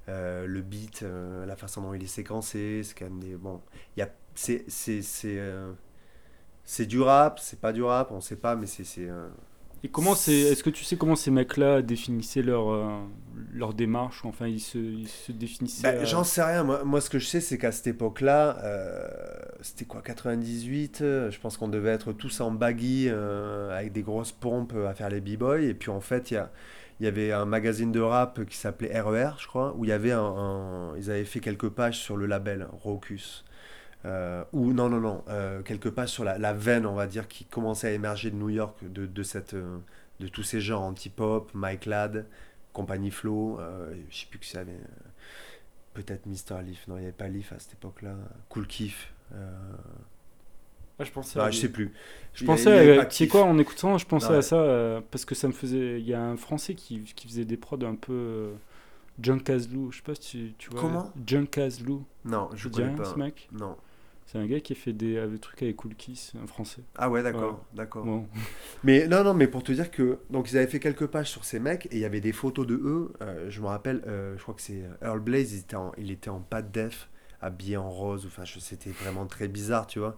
[0.07, 1.03] euh, le beat,
[1.45, 3.35] la façon dont il est séquencé, c'est quand même des.
[3.35, 3.61] Bon,
[3.97, 4.09] y a.
[4.35, 4.65] C'est.
[4.69, 5.01] C'est.
[5.01, 5.39] C'est
[6.65, 8.85] c'est du rap, c'est pas du rap, on sait pas, mais c'est.
[8.85, 9.09] c'est,
[9.83, 12.87] Et comment c'est Est-ce que tu sais comment ces mecs-là définissaient leur euh,
[13.53, 15.83] leur démarche Enfin, ils se, ils se définissaient.
[15.83, 16.63] Bah, euh, J'en sais rien.
[16.63, 19.07] Moi, moi, ce que je sais, c'est qu'à cette époque-là, euh,
[19.61, 24.03] c'était quoi, 98 euh, Je pense qu'on devait être tous en baggy, euh, avec des
[24.03, 25.59] grosses pompes euh, à faire les b-boys.
[25.61, 26.49] Et puis, en fait, il y, a-
[26.99, 29.93] il y avait un magazine de rap qui s'appelait RER, je crois, où il y
[29.93, 33.43] avait un, un- Ils avaient fait quelques pages sur le label Raucus.
[34.05, 37.27] Euh, ou non, non, non, euh, quelques pages sur la, la veine, on va dire,
[37.27, 39.77] qui commençait à émerger de New York, de, de, cette, euh,
[40.19, 42.25] de tous ces genres anti-pop, Mike Ladd,
[42.73, 44.71] Compagnie Flow, euh, je sais plus qui ça avait.
[44.71, 45.09] euh,
[45.93, 46.61] Peut-être Mr.
[46.65, 48.15] Leaf, non, il n'y avait pas Leaf à cette époque-là.
[48.49, 49.13] Cool Kiff.
[50.99, 51.39] je pensais.
[51.39, 51.93] non, à je sais plus.
[52.33, 52.63] Je Il pensais,
[52.99, 53.29] sais Kiff.
[53.31, 55.99] quoi, en écoutant, je pensais à ça euh, parce que ça me faisait.
[55.99, 58.53] Il y a un Français qui, qui faisait des prods un peu euh,
[59.21, 59.91] Junk Lou.
[59.91, 60.81] Je sais pas si tu, tu vois.
[60.81, 61.11] Comment?
[61.25, 61.49] Junk
[61.85, 62.05] Lou.
[62.25, 63.05] Non, je dit connais rien, pas.
[63.05, 63.49] ce mec?
[63.51, 63.77] Non.
[64.33, 66.81] C'est un gars qui a fait des, euh, des trucs avec Cool Kiss, un Français.
[66.95, 68.03] Ah ouais, d'accord, d'accord.
[68.03, 68.27] Bon.
[68.83, 71.45] Mais non, non, mais pour te dire que donc ils avaient fait quelques pages sur
[71.45, 73.13] ces mecs et il y avait des photos de eux.
[73.21, 76.09] euh, je me rappelle, euh, je crois que c'est Earl Blaze, il était en, il
[76.11, 77.09] était en pas de def,
[77.41, 78.25] habillé en rose.
[78.25, 80.17] Enfin, c'était vraiment très bizarre, tu vois.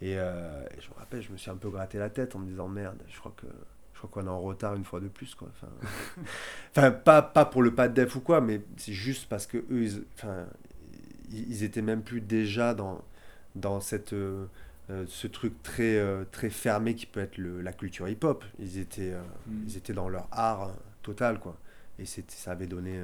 [0.00, 2.40] Et, euh, et je me rappelle, je me suis un peu gratté la tête en
[2.40, 3.46] me disant merde, je crois que
[3.94, 5.48] je crois qu'on est en retard une fois de plus, quoi.
[5.54, 5.68] Enfin,
[6.76, 9.58] enfin pas, pas pour le pas de def ou quoi, mais c'est juste parce que
[9.58, 10.46] eux, ils, enfin,
[11.30, 13.00] ils, ils étaient même plus déjà dans
[13.54, 14.46] dans cette euh,
[14.90, 18.44] euh, ce truc très euh, très fermé qui peut être le, la culture hip hop
[18.58, 19.14] ils étaient
[19.46, 19.64] Mm.
[19.66, 21.56] ils étaient dans leur art total quoi.
[21.98, 23.00] Et ça avait donné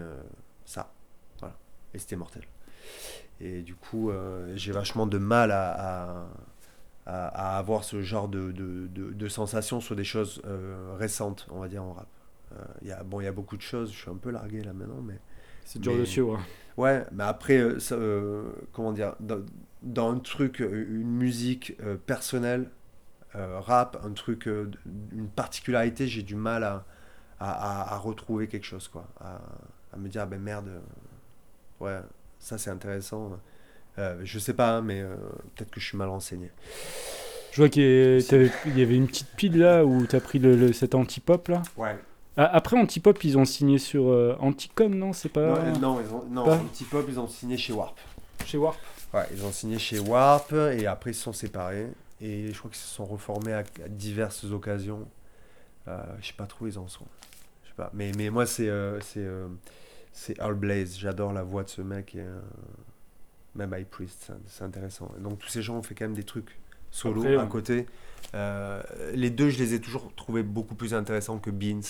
[0.65, 0.93] ça.
[1.41, 1.57] Voilà.
[1.95, 2.43] Et c'était mortel.
[3.41, 4.11] Et du coup
[4.55, 6.27] j'ai vachement de mal à,
[7.07, 11.61] à, avoir ce genre de, de, de, de sensations sur des choses euh, récentes on
[11.61, 12.09] va dire en rap.
[12.53, 14.63] Euh, y a bon il y a beaucoup de choses je suis un peu largué
[14.63, 15.19] là maintenant mais
[15.65, 16.41] C'est dur de suivre.
[16.77, 17.97] Ouais, mais après, euh, ça,
[18.73, 19.45] comment dire, dans,
[19.83, 22.71] dans un truc, euh, une musique euh, personnelle,
[23.37, 26.85] euh, rap, un truc, une particularité, j'ai du mal à,
[27.41, 29.07] à, à- à retrouver quelque chose, quoi.
[29.21, 29.41] À,
[29.93, 30.69] à me dire, ah ben merde,
[31.81, 31.99] ouais,
[32.39, 33.39] Ça, c'est intéressant.
[34.23, 35.03] Je sais pas, hein, mais
[35.57, 36.51] peut-être que je suis mal renseigné.
[37.51, 40.73] Je vois qu'il y, avait une petite pile là où tu as pris le, le-
[40.73, 41.63] cet anti-pop là.
[41.77, 41.99] Ouais.
[42.37, 45.59] Après anti-pop, ils ont signé sur euh, Anticom, non C'est pas.
[45.73, 47.99] Non, non, ils ont, non Anti-Pop, ils ont signé chez Warp.
[48.47, 48.79] Chez Warp.
[49.15, 51.89] Ouais, ils ont signé chez Warp et après ils se sont séparés.
[52.21, 55.09] Et je crois qu'ils se sont reformés à, à diverses occasions.
[55.87, 57.07] Euh, je sais pas trop où ils en sont.
[57.65, 57.91] Je sais pas.
[57.95, 59.49] Mais, mais moi, c'est euh, c'est euh,
[60.39, 60.99] Earl Blaze.
[60.99, 62.15] J'adore la voix de ce mec.
[62.17, 62.41] Et, euh,
[63.55, 65.11] même High Priest, c'est- intéressant.
[65.19, 66.59] Et donc tous ces gens ont fait quand même des trucs
[66.91, 67.49] solo Après, à ouais.
[67.49, 67.87] côté.
[68.35, 68.83] Euh,
[69.15, 71.81] les deux, je les ai toujours trouvés beaucoup plus intéressants que Beans.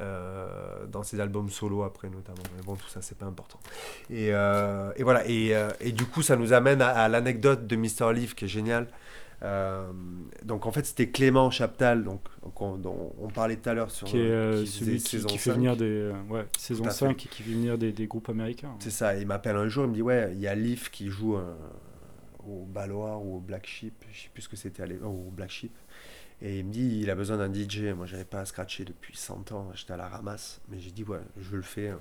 [0.00, 3.60] Euh, dans ses albums solo après notamment mais bon tout ça c'est pas important
[4.08, 7.66] et, euh, et voilà et, euh, et du coup ça nous amène à, à l'anecdote
[7.66, 8.12] de Mr.
[8.14, 8.88] Leaf qui est géniale
[9.42, 9.90] Euh,
[10.44, 13.90] donc en fait c'était Clément Chaptal donc, donc on, dont on parlait tout à l'heure
[13.90, 15.56] sur Qui est euh, qui celui qui, fait 5.
[15.56, 15.86] venir des.
[15.88, 17.06] euh, ouais, saison Tout à fait.
[17.06, 18.74] 5 et qui fait venir des, des groupes américains.
[18.80, 21.08] C'est ça, il m'appelle un jour, il me dit Ouais, il y a Leaf qui
[21.08, 21.38] joue
[22.46, 25.72] au Balloir ou au Black Sheep, je sais plus ce que c'était au Black Sheep.
[26.42, 27.92] Et il me dit Il a besoin d'un DJ.
[27.96, 30.60] Moi, j'avais pas à scratcher depuis 100 ans, j'étais à la ramasse.
[30.68, 31.92] Mais j'ai dit Ouais, je le fais.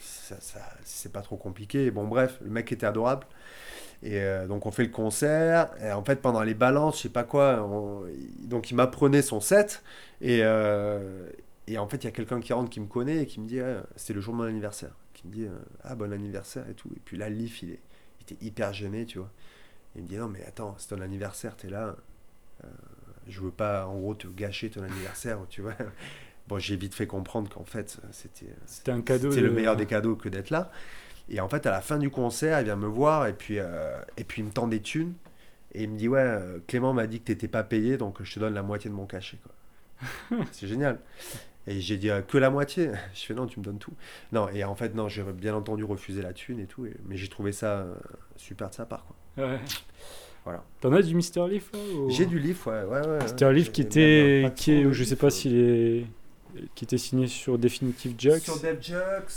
[0.00, 1.90] Ça, ça, c'est pas trop compliqué.
[1.90, 3.26] Bon, bref, le mec était adorable.
[4.02, 5.70] Et euh, donc, on fait le concert.
[5.82, 7.68] Et en fait, pendant les balances, je sais pas quoi,
[8.44, 9.82] donc il m'apprenait son set.
[10.20, 11.28] Et, euh,
[11.66, 13.46] et en fait, il y a quelqu'un qui rentre qui me connaît et qui me
[13.46, 14.96] dit Ouais, C'est le jour de mon anniversaire.
[15.14, 16.90] Qui me dit euh, Ah, bon anniversaire et tout.
[16.96, 17.80] Et puis là, Leaf, il, est,
[18.20, 19.30] il était hyper gêné, tu vois.
[19.96, 21.96] Il me dit Non, mais attends, c'est ton anniversaire, t'es là.
[23.28, 25.74] Je veux pas, en gros, te gâcher ton anniversaire, tu vois.
[26.48, 29.30] Bon, j'ai vite fait comprendre qu'en fait, c'était C'était un cadeau.
[29.30, 30.70] de- le meilleur des cadeaux que d'être là.
[31.28, 34.00] Et en fait, à la fin du concert, il vient me voir et puis, euh,
[34.16, 35.14] et puis il me tend des thunes.
[35.74, 38.34] Et il me dit Ouais, euh, Clément m'a dit que t'étais pas payé, donc je
[38.34, 39.38] te donne la moitié de mon cachet.
[39.44, 39.52] quoi.
[40.52, 40.98] c'est génial.
[41.68, 43.92] Et j'ai dit euh, Que la moitié Je fais Non, tu me donnes tout.
[44.32, 46.86] Non, et en fait, non, j'ai bien entendu refusé la thune et tout.
[46.86, 47.94] et- mais j'ai trouvé ça euh,
[48.34, 49.04] super de sa part.
[49.36, 49.46] Quoi.
[49.46, 49.60] Ouais.
[50.44, 50.64] Voilà.
[50.80, 51.48] T'en as du Mr.
[51.48, 52.84] Leaf ou- J'ai du livre, ouais.
[53.00, 53.52] ouais, ouais Mr.
[53.52, 54.50] Leaf qui était.
[54.56, 56.06] Qui est, je sais Leaf, pas euh, s'il est.
[56.74, 58.40] Qui était signé sur Definitive Jux.
[58.40, 58.94] Sur Dev Jux,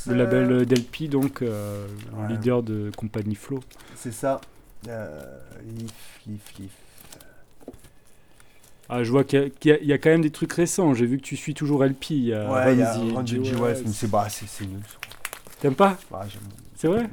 [0.08, 1.86] Le euh, label Delpi, donc euh,
[2.16, 2.30] Ouais.
[2.30, 3.60] leader de compagnie Flow.
[3.96, 4.42] C'est ça.
[4.88, 5.22] Euh,
[5.78, 6.72] Leaf, Leaf, Leaf.
[8.90, 10.94] Ah, je vois qu'il y, a- y y quand même des trucs récents.
[10.94, 12.12] J'ai vu que tu suis toujours LP.
[12.12, 12.98] Il y a Ouais, il y a.
[13.60, 14.28] West, mais c'est bah,
[14.66, 14.82] nul.
[15.62, 16.42] T'aimes pas j'aime-
[16.76, 17.10] C'est vrai.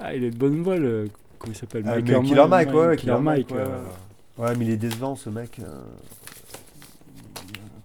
[0.00, 1.08] Ah, il est de bonne voix, le.
[1.38, 3.50] Comment il s'appelle Ah, Mike Killer Mike, ouais, Killer Mike.
[4.38, 5.58] ouais, mais il est décevant ce mec.
[5.60, 5.82] euh,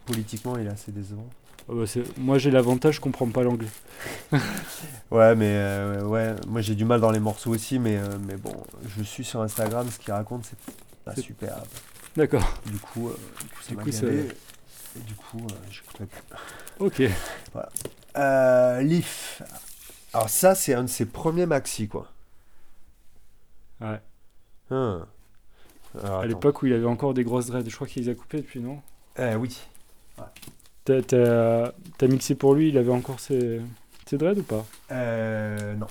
[0.05, 1.27] Politiquement, il est assez décevant.
[1.69, 1.85] ah bah,
[2.17, 3.67] Moi, j'ai l'avantage, je comprends pas l'anglais.
[5.11, 8.35] Ouais, mais euh, ouais, moi j'ai du mal dans les morceaux aussi, mais, euh, mais
[8.35, 8.51] bon,
[8.97, 10.57] je suis sur Instagram, ce qu'il raconte, c'est
[11.05, 11.61] pas superbe.
[12.17, 12.51] D'accord.
[12.65, 13.17] Du coup, euh,
[13.69, 16.21] du coup ça Et du coup, j'écouterai plus.
[16.79, 17.03] Ok.
[18.17, 19.43] Euh, Leaf.
[20.13, 22.07] Alors ça, c'est un de ses premiers maxi, quoi.
[23.81, 23.99] Ouais.
[24.71, 25.05] Hein.
[26.01, 27.69] Alors, À l'époque où il avait encore des grosses dreads.
[27.69, 28.81] Je crois qu'il les a coupées depuis, non?
[29.19, 29.59] Euh, oui.
[30.85, 33.61] T'as t'as- mixé pour lui, il avait encore ses,
[34.05, 34.65] ses dreads ou pas?
[34.91, 35.87] Euh, non.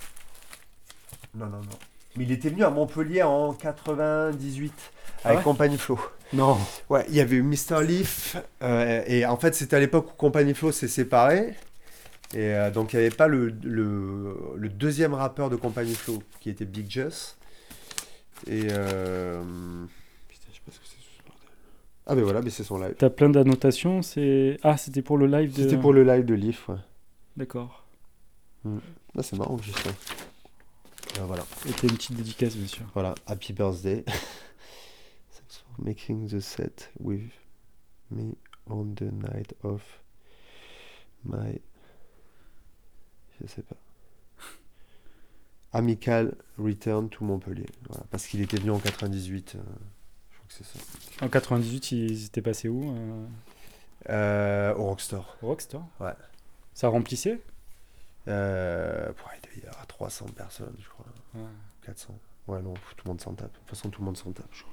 [1.35, 1.79] Non, non, non.
[2.16, 4.73] Mais il était venu à Montpellier en 98
[5.25, 5.45] avec ouais?
[5.45, 5.99] Compagnie Flow.
[6.35, 6.59] Non.
[6.90, 7.83] Ouais, il y avait eu Mr.
[7.83, 8.37] Leaf.
[8.62, 11.55] euh, et en fait, c'était à l'époque où Compagnie Flow s'est séparé.
[12.35, 16.23] Et euh, donc, il n'y avait pas le, le, le deuxième rappeur de Compagnie Flow
[16.40, 17.38] qui était Big Just.
[18.47, 18.67] Et.
[18.71, 19.43] euh,
[20.29, 21.49] Putain, je sais pas ce que c'est ce bordel.
[22.07, 22.95] Ah, ben voilà, mais c'est son live.
[22.99, 24.59] T'as plein d'annotations, c'est...
[24.63, 25.63] Ah, c'était pour le live de...
[25.63, 26.77] C'était pour le live de Leaf, ouais.
[27.37, 27.87] D'accord.
[28.65, 29.91] Ah, c'est marrant que j'ai ça.
[31.19, 31.45] Ah, voilà.
[31.69, 32.85] Et t'as une petite dédicace, bien sûr.
[32.95, 34.03] Voilà, Happy Birthday.
[34.05, 37.21] Thanks for making the set with
[38.11, 38.37] me
[38.69, 39.83] on the night of
[41.25, 41.61] my.
[43.41, 43.77] Je sais pas.
[45.73, 47.67] Amical Return to Montpellier.
[47.89, 49.55] Voilà, parce qu'il était venu en 98.
[49.55, 49.59] euh,
[50.31, 51.25] je crois que c'est ça.
[51.25, 53.25] En 98, ils étaient passés où euh,
[54.11, 55.37] Euh, au Rockstore.
[55.42, 56.13] Au Rockstar Ouais.
[56.75, 57.38] Ça remplissait?
[58.29, 61.07] Euh, il devait y avoir 300 personnes, je crois.
[61.35, 61.40] Ouais.
[61.87, 62.15] 400.
[62.49, 63.53] Ouais, non, tout le monde s'en tape.
[63.53, 64.73] De toute façon, tout le monde s'en tape, je crois.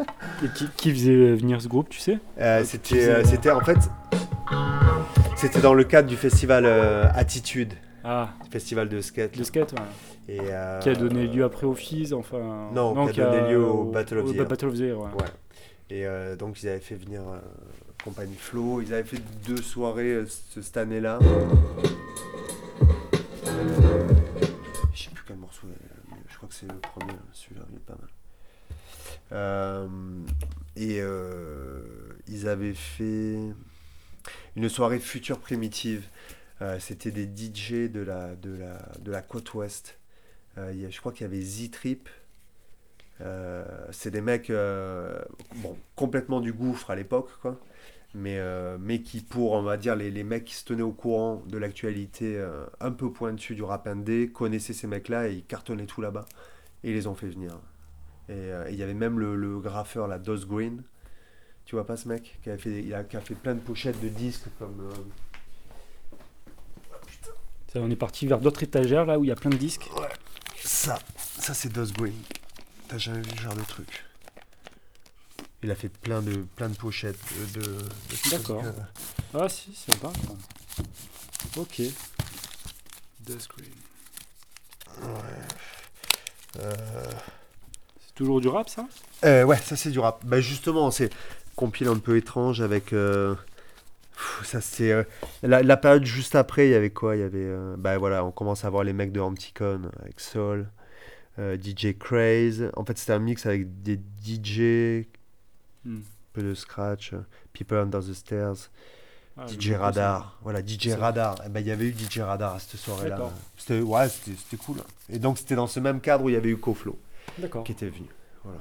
[0.44, 2.18] Et qui, qui faisait venir ce groupe, tu sais?
[2.38, 3.78] Euh, c'était, en fait,
[5.36, 6.66] c'était dans le cadre du festival
[7.14, 7.74] Attitude,
[8.10, 9.36] Ah, festival de skate.
[9.36, 10.34] le skate, ouais.
[10.34, 12.70] Et, euh, Qui a donné lieu après au FIS, enfin...
[12.72, 14.48] Non, qui a donné lieu au Battle of the.
[14.48, 15.10] Battle of the Year, ouais.
[15.20, 15.28] Ouais.
[15.90, 17.38] Et euh, donc ils avaient fait venir euh,
[18.04, 18.80] compagnie Flow.
[18.82, 21.18] Ils avaient fait deux soirées ce- cette année-là.
[24.94, 25.66] Je sais plus quel morceau.
[25.66, 27.12] mais Je crois que c'est le premier.
[27.32, 28.08] Celui-là, il est pas mal.
[29.32, 29.86] Euh,
[30.76, 31.80] et euh,
[32.28, 33.38] ils avaient fait
[34.56, 36.04] une soirée future primitive
[36.80, 39.98] C'était des DJ de la, de la, de la côte ouest.
[40.58, 42.08] Euh, y a- je crois qu'il y avait Z-Trip.
[43.20, 45.18] Euh, c'est des mecs euh,
[45.56, 47.58] bon, complètement du gouffre à l'époque, quoi.
[48.14, 50.92] Mais, euh, mais qui, pour, on va dire, les, les mecs qui se tenaient au
[50.92, 55.44] courant de l'actualité euh, un peu pointue du rap indé, connaissaient ces mecs-là et ils
[55.44, 56.26] cartonnaient tout là-bas.
[56.84, 57.52] Et ils les ont fait venir.
[58.28, 60.82] Et euh, il y avait même le, le graffeur, la Dos Green.
[61.66, 63.60] Tu vois pas ce mec qui a, fait, il a, qui a fait plein de
[63.60, 64.88] pochettes de disques comme.
[67.72, 69.88] Ça, On est parti vers d'autres étagères là où il y a plein de disques.
[70.62, 70.98] Ça,
[71.38, 72.14] ça c'est Dos Green.
[72.88, 74.04] T'as jamais vu ce genre de truc
[75.62, 77.18] Il a fait plein de, plein de pochettes
[77.54, 77.78] de.
[78.30, 78.62] D'accord.
[79.34, 80.10] Ah si, ça va.
[80.26, 80.36] quoi.
[81.56, 81.82] Ok.
[83.20, 83.72] Dos Green.
[85.02, 86.60] Ouais.
[86.60, 86.74] Euh,
[88.06, 88.86] C'est toujours du rap ça?
[89.24, 90.24] Euh, ouais, ça c'est du rap.
[90.24, 91.10] Bah justement, c'est
[91.56, 92.92] compile un peu étrange avec.
[92.92, 93.34] euh,
[94.42, 95.04] Ça c'est euh,
[95.42, 96.66] la, la période juste après.
[96.68, 97.16] Il y avait quoi?
[97.16, 97.38] Il y avait.
[97.38, 100.68] euh, bah voilà, on commence à voir les mecs de Anticon avec Soul,
[101.38, 102.70] euh, DJ Craze.
[102.76, 105.06] En fait, c'était un mix avec des DJ,
[105.86, 106.00] un
[106.32, 107.14] peu de scratch,
[107.52, 108.70] People Under the Stairs,
[109.36, 110.38] Ah, DJ Radar.
[110.42, 110.88] Voilà, DJ.
[110.98, 111.36] Radar.
[111.46, 113.16] Eh ben, il y avait eu DJ Radar à cette soirée-là.
[113.16, 113.32] D'accord.
[113.56, 114.78] C'était ouais, c'était c'était cool.
[115.10, 116.98] Et donc c'était dans ce même cadre où il y avait eu Koflo
[117.64, 118.06] qui était venu.
[118.42, 118.58] Voilà.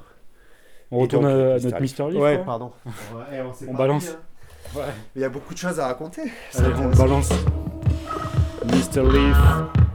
[0.91, 2.21] On retourne donc, à notre Mister Leaf.
[2.21, 2.45] Ouais, quoi.
[2.45, 2.71] pardon.
[2.85, 4.15] Ouais, on balance.
[4.75, 4.79] Hein.
[5.15, 6.23] Il y a beaucoup de choses à raconter.
[6.55, 7.29] Allez, on balance.
[8.65, 9.01] Mr.
[9.03, 9.86] Leaf.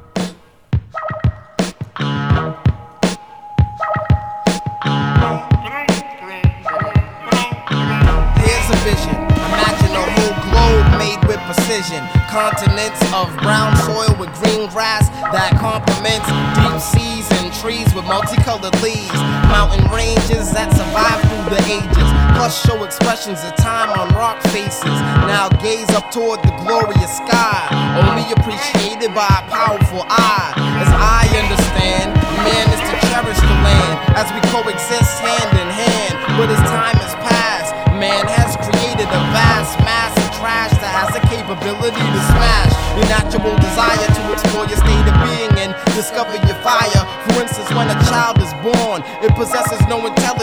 [22.42, 24.98] Plus show expressions of time on rock faces.
[25.30, 27.70] Now gaze up toward the glorious sky.
[28.02, 30.50] Only appreciated by a powerful eye.
[30.82, 32.10] As I understand,
[32.42, 36.18] man is to cherish the land as we coexist hand in hand.
[36.34, 41.14] But as time has passed, man has created a vast mass of trash that has
[41.14, 46.34] the capability to smash your natural desire to explore your state of being and discover
[46.42, 47.06] your fire.
[47.30, 50.41] For instance, when a child is born, it possesses no intelligence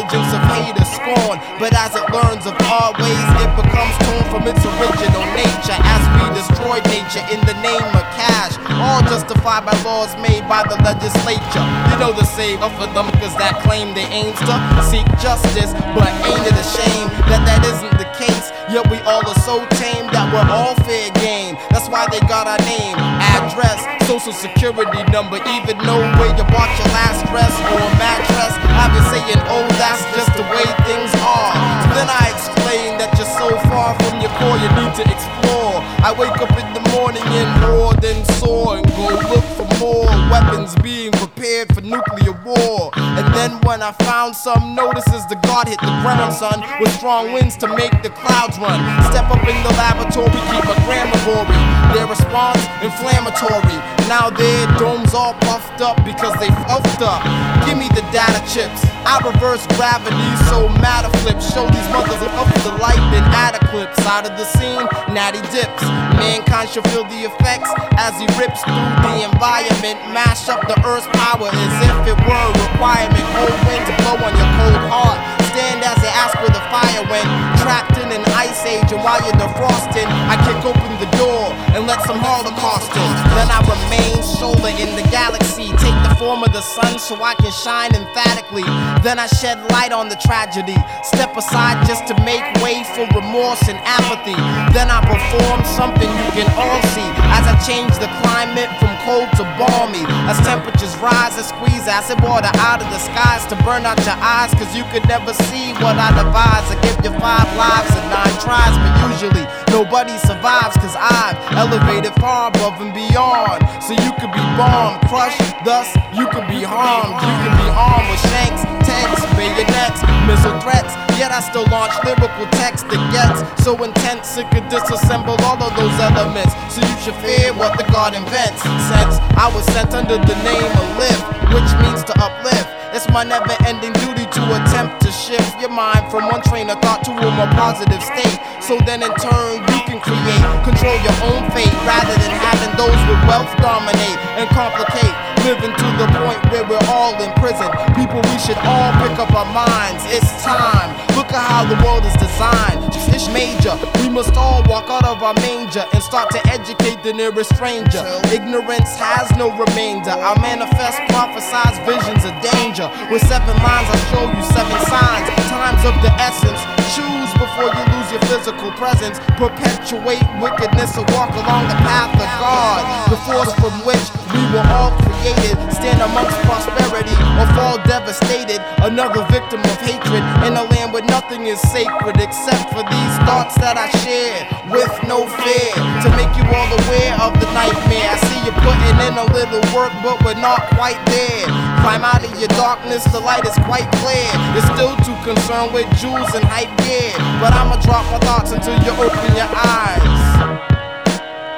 [1.59, 6.01] But as it learns of our ways, it becomes torn from its original nature as
[6.15, 8.55] we destroy nature in the name of cash.
[8.79, 11.67] All justified by laws made by the legislature.
[11.91, 14.55] You know the same of the cause that claim they aims to
[14.87, 18.55] seek justice, but ain't it a shame that that isn't the case?
[18.69, 21.57] Yet we all are so tame that we're all fair game.
[21.73, 22.93] That's why they got our name,
[23.33, 28.53] address, social security number, even know where you bought your last dress or mattress.
[28.77, 31.53] I've been saying, oh, that's just the way things are.
[31.81, 35.58] So then I explain that you're so far from your core, you need to explore.
[36.01, 40.07] I wake up in the morning and more than sore and go look for more
[40.31, 42.91] weapons being prepared for nuclear war.
[42.95, 47.33] And then when I found some notices, the guard hit the ground, son, with strong
[47.33, 48.79] winds to make the clouds run.
[49.11, 51.59] Step up in the laboratory, keep a grammatory.
[51.93, 53.98] Their response inflammatory.
[54.09, 57.21] Now their domes all puffed up because they puffed up.
[57.69, 58.81] Give me the data chips.
[59.05, 60.17] I reverse gravity,
[60.49, 61.53] so matter flips.
[61.53, 63.93] Show these mothers up the light, then add a clip.
[64.01, 64.81] Side of the scene,
[65.13, 65.85] natty dips.
[66.17, 67.69] Mankind shall feel the effects
[68.01, 70.01] as he rips through the environment.
[70.09, 73.25] Mash up the earth's power as if it were a requirement.
[73.37, 75.38] Cold winds blow on your cold heart.
[75.59, 77.27] Stand as they ask where the fire went.
[77.59, 81.83] Trapped in an ice age, and while you're defrosting, I kick open the door and
[81.85, 83.11] let some holocaust in.
[83.35, 85.75] Then I remain shoulder in the galaxy.
[86.17, 88.63] Form of the sun so I can shine emphatically.
[89.03, 90.75] Then I shed light on the tragedy.
[91.03, 94.35] Step aside just to make way for remorse and apathy.
[94.75, 99.31] Then I perform something you can all see as I change the climate from cold
[99.39, 100.03] to balmy.
[100.27, 104.19] As temperatures rise, I squeeze acid water out of the skies to burn out your
[104.19, 104.51] eyes.
[104.59, 106.67] Cause you could never see what I devise.
[106.67, 110.75] I give you five lives and nine tries, but usually nobody survives.
[110.83, 113.63] Cause I've elevated far above and beyond.
[113.79, 117.13] So you could be bombed, crushed, thus you could be harmed.
[117.21, 120.93] You can be armed with shanks, tanks, bayonets, missile threats.
[121.17, 125.75] Yet I still launch lyrical text that gets so intense it could disassemble all of
[125.77, 126.55] those elements.
[126.73, 128.63] So you should fear what the God invents.
[128.89, 131.21] Since I was sent under the name of live,
[131.53, 132.69] which means to uplift.
[132.89, 136.81] It's my never ending duty to attempt to shift your mind from one train of
[136.81, 138.41] thought to a more positive state.
[138.65, 142.97] So then in turn you can create, control your own fate rather than having those
[143.05, 145.28] with wealth dominate and complicate.
[145.43, 147.69] Living to the point where we're all in prison.
[147.95, 150.03] People we should all pick up our minds.
[150.11, 150.91] It's time.
[151.15, 152.83] Look at how the world is designed.
[153.13, 153.75] It's major.
[154.01, 158.03] We must all walk out of our manger and start to educate the nearest stranger.
[158.31, 160.11] Ignorance has no remainder.
[160.11, 162.87] I manifest, prophesize visions of danger.
[163.11, 165.27] With seven lines, I show you seven signs.
[165.49, 166.78] Times of the essence.
[166.89, 169.21] Choose before you lose your physical presence.
[169.37, 172.81] Perpetuate wickedness or walk along the path of God.
[173.13, 174.01] The force from which
[174.33, 175.53] we were all created.
[175.69, 178.57] Stand amongst prosperity or fall devastated.
[178.81, 183.53] Another victim of hatred in a land where nothing is sacred except for these thoughts
[183.61, 185.69] that I share with no fear.
[186.01, 188.09] To make you all aware of the nightmare.
[188.09, 191.45] I see you putting in a little work, but we're not quite there.
[191.85, 194.29] Climb out of your darkness, the light is quite clear.
[194.57, 197.13] You're still too concerned with jewels and hype gear.
[197.41, 200.19] But I'ma drop my thoughts until you open your eyes.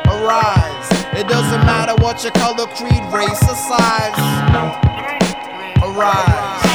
[0.08, 0.90] Arise.
[1.20, 4.18] It doesn't matter what your color, creed, race, or size.
[5.84, 6.71] Arise.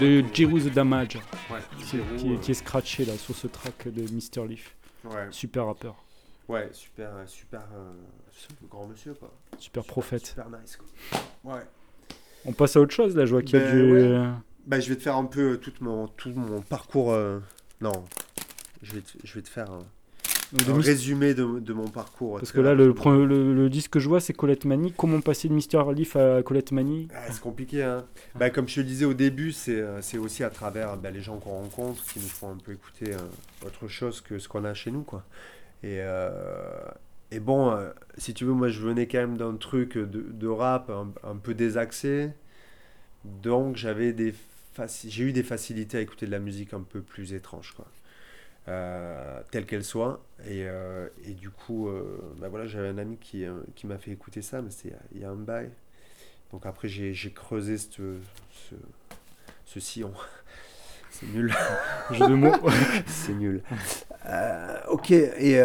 [0.00, 1.16] De Jeru the Damage.
[1.50, 2.38] Ouais, qui, est, euh.
[2.38, 4.46] qui est scratché là sur ce track de Mr.
[4.48, 4.74] Leaf.
[5.04, 5.28] Ouais.
[5.30, 5.96] Super rappeur.
[6.48, 7.92] Ouais, super, super, euh,
[8.32, 9.32] super grand monsieur quoi.
[9.58, 10.26] Super prophète.
[10.26, 11.54] Super nice quoi.
[11.54, 11.62] Ouais.
[12.44, 13.92] On passe à autre chose là, je vois qu'il y a Ben, du.
[13.92, 14.28] ouais.
[14.66, 17.12] Bah, je vais te faire un peu tout mon, tout mon parcours.
[17.12, 17.38] euh,
[17.80, 18.04] Non,
[18.82, 19.80] je vais te, je vais te faire un,
[20.52, 22.38] Donc, un résumé de, de mon parcours.
[22.38, 24.92] Parce que là, le, disque que je vois, c'est Colette Mani.
[24.96, 25.92] Comment passer de Mr.
[25.94, 27.82] Leaf à Colette Mani Ah, c'est compliqué.
[27.84, 28.04] Hein.
[28.34, 31.20] Bah, comme je te le disais au début, c'est euh, aussi à travers bah, les
[31.20, 34.64] gens qu'on rencontre qui nous font un peu écouter euh, autre chose que ce qu'on
[34.64, 35.02] a chez nous.
[35.02, 35.24] Quoi.
[35.82, 36.30] Et, euh,
[37.30, 40.46] et bon, euh, si tu veux, moi je venais quand même d'un truc de, de
[40.48, 42.30] rap un, un peu désaxé.
[43.24, 44.34] Donc j'avais des
[44.76, 47.72] faci- j'ai eu des facilités à écouter de la musique un peu plus étrange.
[47.76, 47.86] Quoi.
[48.70, 50.22] Euh, telle qu'elle soit.
[50.46, 53.98] Et, euh, et du coup, euh, bah voilà, j'avais un ami qui, euh, qui m'a
[53.98, 55.70] fait écouter ça, mais c'était il y a un bail.
[56.52, 58.74] Donc après, j'ai creusé cette- ce,
[59.66, 60.12] ce sillon.
[61.10, 61.52] C'est nul.
[62.12, 62.54] Jeu de mots.
[63.06, 63.62] c'est nul.
[64.88, 65.60] Ok, et,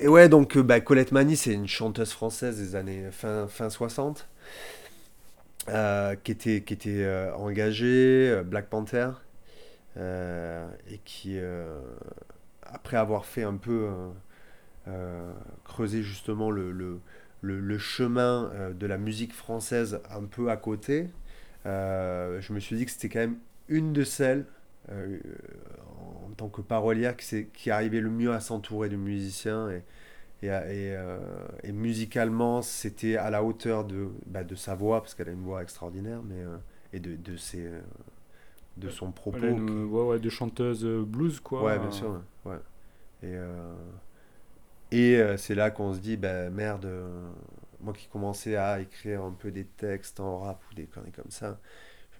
[0.00, 4.28] et ouais, donc bah, Colette Mani, c'est une chanteuse française des années fin, fin 60,
[5.68, 9.10] euh, qui était, qui était engagée, Black Panther,
[9.98, 11.80] et qui, euh,
[12.62, 14.08] après avoir fait un peu euh,
[14.88, 15.32] euh,
[15.64, 17.00] creuser justement le, le,
[17.42, 21.08] le- chemin euh, de la musique française un peu à côté,
[21.66, 23.38] euh, je me suis dit que c'était quand même
[23.68, 24.46] une de celles
[24.90, 25.18] euh,
[26.26, 29.82] en tant que parolière qui, qui arrivait le mieux à s'entourer de musiciens et,
[30.42, 30.52] et, et,
[30.96, 31.18] euh,
[31.72, 35.62] musicalement c'était à la hauteur de, bah, de sa voix parce qu'elle a une voix
[35.62, 36.56] extraordinaire mais euh,
[36.94, 37.80] et de, de, ses, euh,
[38.76, 41.64] de son propos ouais, ouais, de chanteuse euh, blues, quoi.
[41.64, 42.22] Ouais, bien sûr.
[42.44, 42.58] Ouais.
[43.22, 43.74] Et, euh,
[44.90, 46.88] et euh, c'est là qu'on se dit, bah, merde,
[47.80, 51.30] moi qui commençais à écrire un peu des textes en rap ou des conneries comme
[51.30, 51.58] ça,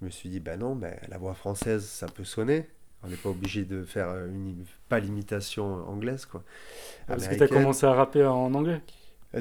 [0.00, 2.68] je me suis dit, bah non, bah, la voix française, ça peut sonner.
[3.02, 6.44] On n'est pas obligé de faire une, pas l'imitation anglaise, quoi.
[7.06, 8.80] Parce que tu as commencé à rapper en anglais?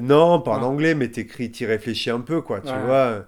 [0.00, 0.62] Non, pas en Ah.
[0.62, 2.78] anglais, mais t'écris, t'y réfléchis un peu, quoi, tu Ouais.
[2.78, 3.26] vois.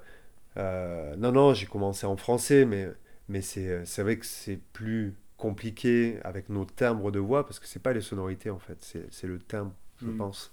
[0.58, 2.88] Euh, non, non, j'ai commencé en français, mais,
[3.28, 7.58] mais c'est, euh, c'est vrai que c'est plus compliqué avec nos timbres de voix, parce
[7.60, 8.78] que c'est pas les sonorités, en fait,
[9.10, 10.16] c'est, le timbre, je Mm.
[10.16, 10.52] pense.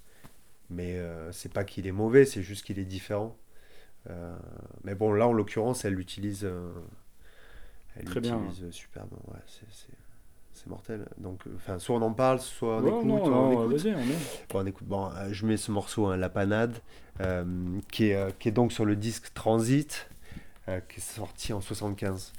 [0.70, 3.38] Mais euh, c'est pas qu'il est mauvais, c'est juste qu'il est différent.
[4.10, 4.36] Euh,
[4.84, 6.44] mais bon, là, en l'occurrence, elle l'utilise...
[6.46, 6.72] euh,
[7.96, 10.68] elle l'utilise superbement, ouais, c'est...
[10.70, 11.06] mortel.
[11.18, 13.06] Donc, euh, enfin, soit on en parle, soit on Ouais, écoute.
[13.06, 13.66] non, on non, écoute.
[13.66, 13.70] on.
[14.54, 14.88] Bon, on écoute.
[14.88, 16.78] Bon, je mets ce morceau, hein, La Panade,
[17.92, 20.10] qui, est, qui est donc sur le disque Transit,
[20.66, 22.32] qui est sorti en 75.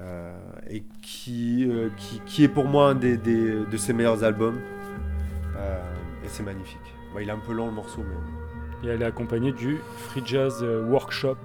[0.00, 0.32] Euh,
[0.68, 4.58] et qui, euh, qui, qui est pour moi un des, des- de ses meilleurs albums.
[5.56, 5.78] Euh,
[6.24, 6.78] et c'est magnifique.
[7.12, 8.88] Bon, il est un peu long le morceau, mais.
[8.88, 9.78] Et elle est accompagnée du
[10.08, 11.36] Free Jazz Workshop.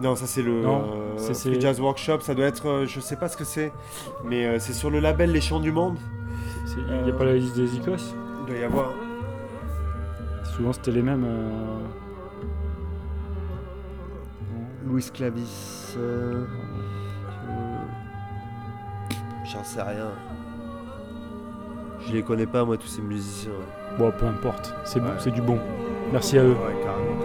[0.00, 0.84] Non, ça c'est le Non,
[1.18, 2.20] euh, Free Jazz Workshop.
[2.20, 3.72] Ça doit être, euh, je sais pas ce que c'est,
[4.24, 5.96] mais euh, c'est sur le label Les Chants du Monde.
[6.78, 8.90] Il n'y a pas la liste des Icos Il doit y avoir.
[10.54, 11.24] Souvent c'était les mêmes.
[11.24, 11.78] euh,
[14.86, 15.96] Louis Clavis.
[19.56, 20.08] J'en sais rien.
[22.06, 23.50] Je les connais pas, moi, tous ces musiciens.
[23.98, 25.14] Bon, peu importe, c'est bon, Ouais.
[25.18, 25.58] c'est du bon.
[26.12, 26.50] Merci à eux.
[26.52, 27.15] Ouais, carrément.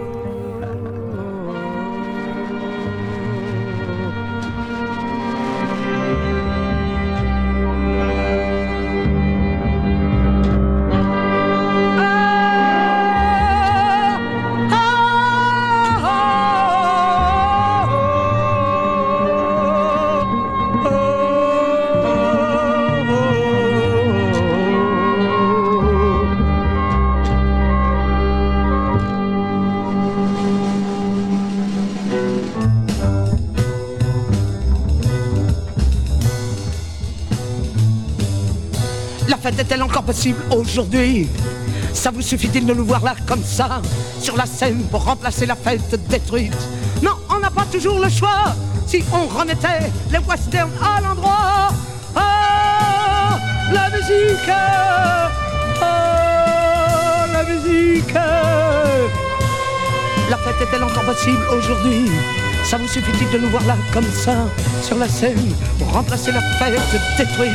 [40.02, 41.28] Possible aujourd'hui.
[41.92, 43.80] Ça vous suffit-il de nous voir là comme ça
[44.20, 46.56] Sur la scène pour remplacer la fête détruite?
[47.02, 48.54] Non, on n'a pas toujours le choix.
[48.86, 51.68] Si on remettait les westerns à l'endroit
[52.16, 52.20] Oh,
[53.72, 54.50] la musique
[55.80, 55.84] Oh,
[57.32, 58.14] la musique.
[60.30, 62.10] La fête est-elle encore possible aujourd'hui?
[62.64, 64.46] Ça vous suffit-il de nous voir là comme ça
[64.82, 66.80] Sur la scène pour remplacer la fête
[67.18, 67.52] détruite?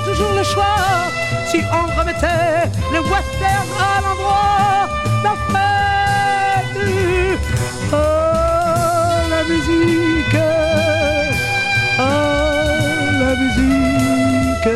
[0.00, 1.10] Toujours le choix.
[1.52, 4.88] Si on remettait les westerns à l'endroit
[5.22, 6.80] La fête
[7.92, 7.96] Oh,
[9.28, 10.38] la musique
[11.98, 12.02] Oh,
[13.20, 14.68] la musique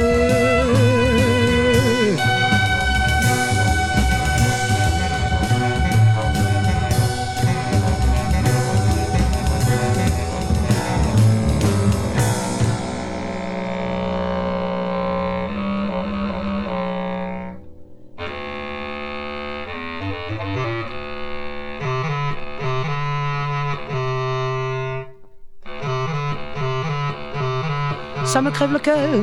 [28.50, 29.22] crève le cœur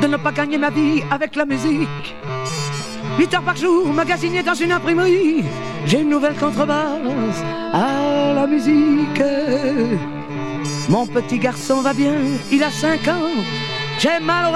[0.00, 2.14] de ne pas gagner ma vie avec la musique.
[3.18, 5.44] 8 heures par jour, magasinier dans une imprimerie.
[5.86, 7.42] J'ai une nouvelle contrebasse
[7.72, 9.22] à la musique.
[10.88, 12.14] Mon petit garçon va bien,
[12.50, 13.30] il a 5 ans.
[13.98, 14.54] J'ai mal au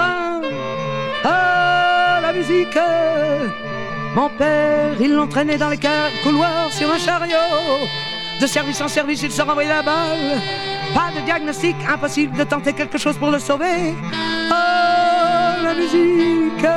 [1.27, 2.77] à la musique.
[4.15, 5.79] Mon père, il l'entraînait dans les
[6.23, 7.87] couloirs sur un chariot.
[8.41, 10.41] De service en service, il se renvoyait la balle.
[10.97, 13.93] Pas de diagnostic, impossible de tenter quelque chose pour le sauver.
[14.49, 16.67] Oh, la musique.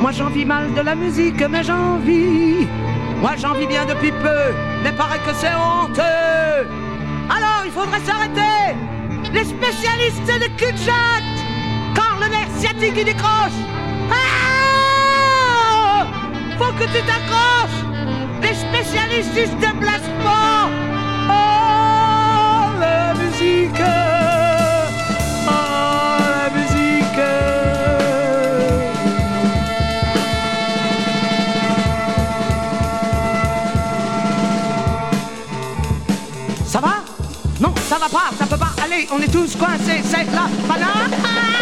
[0.00, 2.66] Moi j'en vis mal de la musique, mais j'en vis.
[3.20, 4.44] Moi j'en vis bien depuis peu,
[4.82, 6.66] mais paraît que c'est honteux.
[7.28, 8.74] Alors il faudrait s'arrêter.
[9.34, 11.38] Les spécialistes de cul de jatte,
[11.94, 13.75] quand le nerf sciatique il décroche.
[16.58, 17.82] Faut que tu t'accroches.
[18.42, 20.68] Les spécialistes déplacent pas.
[21.28, 23.82] Oh la musique.
[25.48, 27.20] Oh la musique.
[36.66, 36.94] Ça va?
[37.60, 41.55] Non, ça va pas, ça peut pas aller, on est tous coincés, c'est la banane.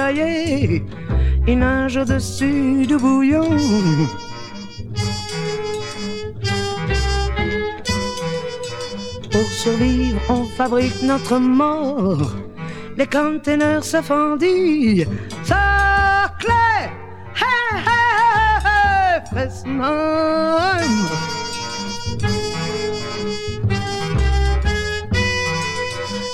[0.00, 3.48] Ils nagent au-dessus du bouillon.
[9.32, 12.30] Pour survivre, on fabrique notre mort.
[12.96, 15.06] Les containers se fendillent.
[15.42, 16.52] Ça clé!
[17.34, 19.48] Hey, hey, hey.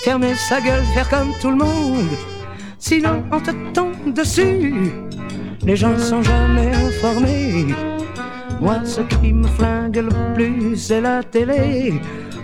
[0.05, 2.34] Fermer sa gueule, faire comme tout le monde.
[2.87, 4.93] Sinon, on te tombe dessus.
[5.65, 7.75] Les gens sont jamais informés.
[8.61, 11.95] Moi, ce qui me flingue le plus, c'est la télé.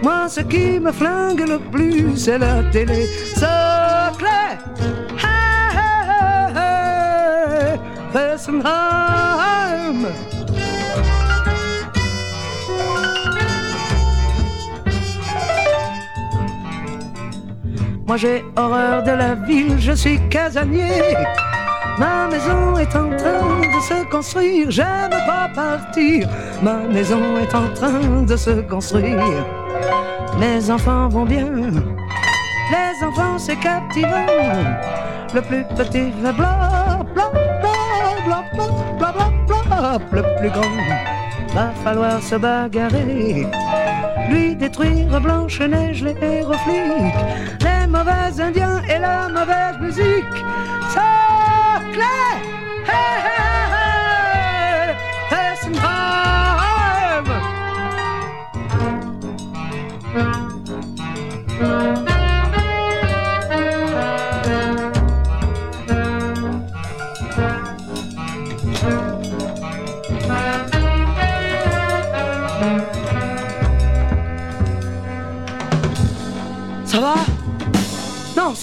[0.03, 3.07] Moi, ce qui me flingue le plus, c'est la télé.
[3.43, 4.57] Hey,
[5.29, 7.79] hey, hey,
[18.11, 21.15] Moi j'ai horreur de la ville, je suis casanier.
[21.97, 26.29] Ma maison est en train de se construire, j'aime pas partir.
[26.61, 29.47] Ma maison est en train de se construire.
[30.41, 31.53] Mes enfants vont bien,
[32.73, 34.27] les enfants c'est captivant.
[35.33, 37.63] Le plus petit va bla bla bla
[38.27, 38.67] bla bla
[38.99, 41.20] bla bla, bla, bla le plus grand
[41.55, 43.47] va falloir se bagarrer.
[44.29, 47.15] Lui détruire Blanche-Neige, les héros flics,
[47.61, 50.45] les mauvais indiens et la mauvaise musique.
[50.95, 51.21] Ça!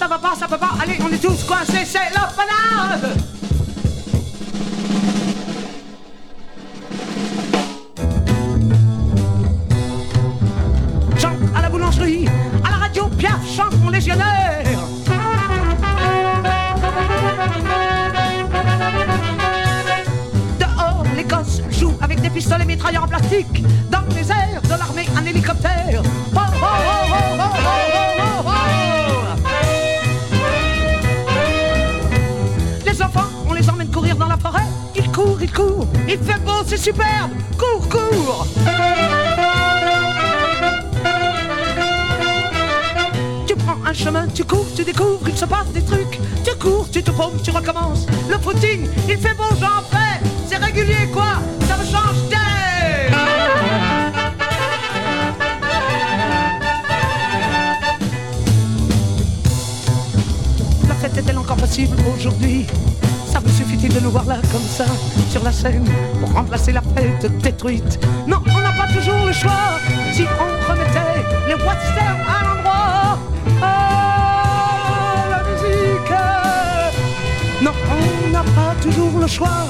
[0.08, 0.70] Ça va pas, ça peut pas.
[0.82, 3.18] Allez, on est tous coincés, c'est la panade
[11.20, 12.26] Chante à la boulangerie,
[12.64, 14.64] à la radio, Piaf chante mon légionnaire.
[20.60, 23.64] Dehors, les gosses jouent avec des pistolets mitrailleurs en plastique.
[23.89, 24.37] Dans les airs
[35.54, 35.88] Courent.
[36.08, 37.32] Il fait beau, c'est superbe.
[37.58, 38.48] Cours, cours.
[43.48, 46.20] Tu prends un chemin, tu cours, tu découvres, il se passe des trucs.
[46.43, 48.06] Tu cours, tu te paumes, tu recommences.
[48.30, 50.20] Le footing, il fait beau, j'en fais.
[50.48, 51.39] C'est régulier, quoi.
[51.68, 53.12] Ça me change d'air.
[60.88, 62.68] La fête est-elle encore possible aujourd'hui?
[63.88, 64.84] De nous voir là comme ça
[65.30, 65.86] Sur la scène
[66.20, 67.98] pour remplacer la fête détruite.
[68.28, 69.80] Non, on n'a pas toujours le choix.
[70.12, 73.18] Si on remettait les westerns à l'endroit.
[73.62, 76.14] Ah, la musique.
[77.64, 79.68] Non, on n'a pas toujours le choix.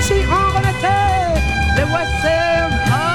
[0.00, 1.42] Si on remettait
[1.76, 3.09] les westerns à l'endroit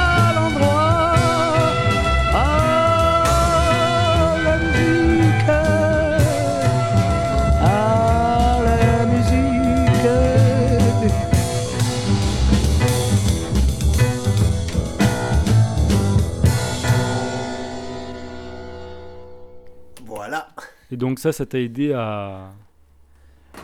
[20.96, 22.54] Et donc ça, ça t'a aidé à...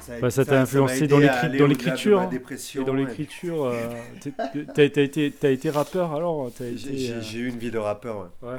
[0.02, 2.20] Ça Bah, ça t'a influencé dans l'écriture.
[2.20, 2.30] hein.
[2.86, 3.90] dans l'écriture, euh,
[4.76, 8.30] t'as été, été rappeur alors J'ai euh, j'ai eu une vie de rappeur.
[8.42, 8.50] ouais.
[8.50, 8.58] Ouais.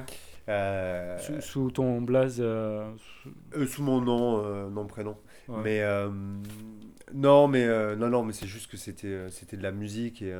[0.49, 2.39] Euh, Sous, sous ton blaze.
[2.41, 2.91] euh,
[3.23, 5.19] sous- euh, sous mon nom, nom prénom.
[5.49, 5.61] Ouais.
[5.63, 5.83] Mais
[7.13, 7.67] non, mais
[7.97, 10.35] non, non, mais c'est juste que c'était, c'était de la musique et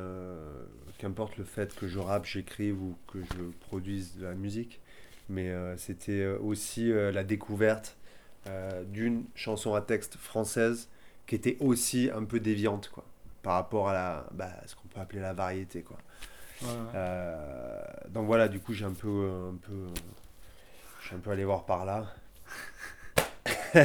[0.97, 4.79] qu'importe le fait que je rappe, j'écrive ou que je produise de la musique,
[5.29, 7.95] mais c'était aussi la découverte
[8.47, 10.89] euh, d'une chanson à texte française
[11.27, 13.05] qui était aussi un peu déviante, quoi,
[13.41, 15.97] par rapport à la, bah, ce qu'on peut appeler la variété, quoi.
[16.61, 16.69] Ouais.
[16.95, 19.87] Euh, donc voilà, du coup, j'ai un peu, un peu,
[21.01, 22.13] je suis un peu allé voir par là.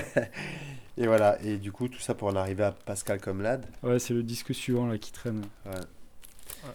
[0.97, 3.67] et voilà, et du coup, tout ça pour en arriver à Pascal Comlade.
[3.83, 5.45] Ouais, c'est le disque suivant là qui traîne.
[5.67, 5.81] Ouais.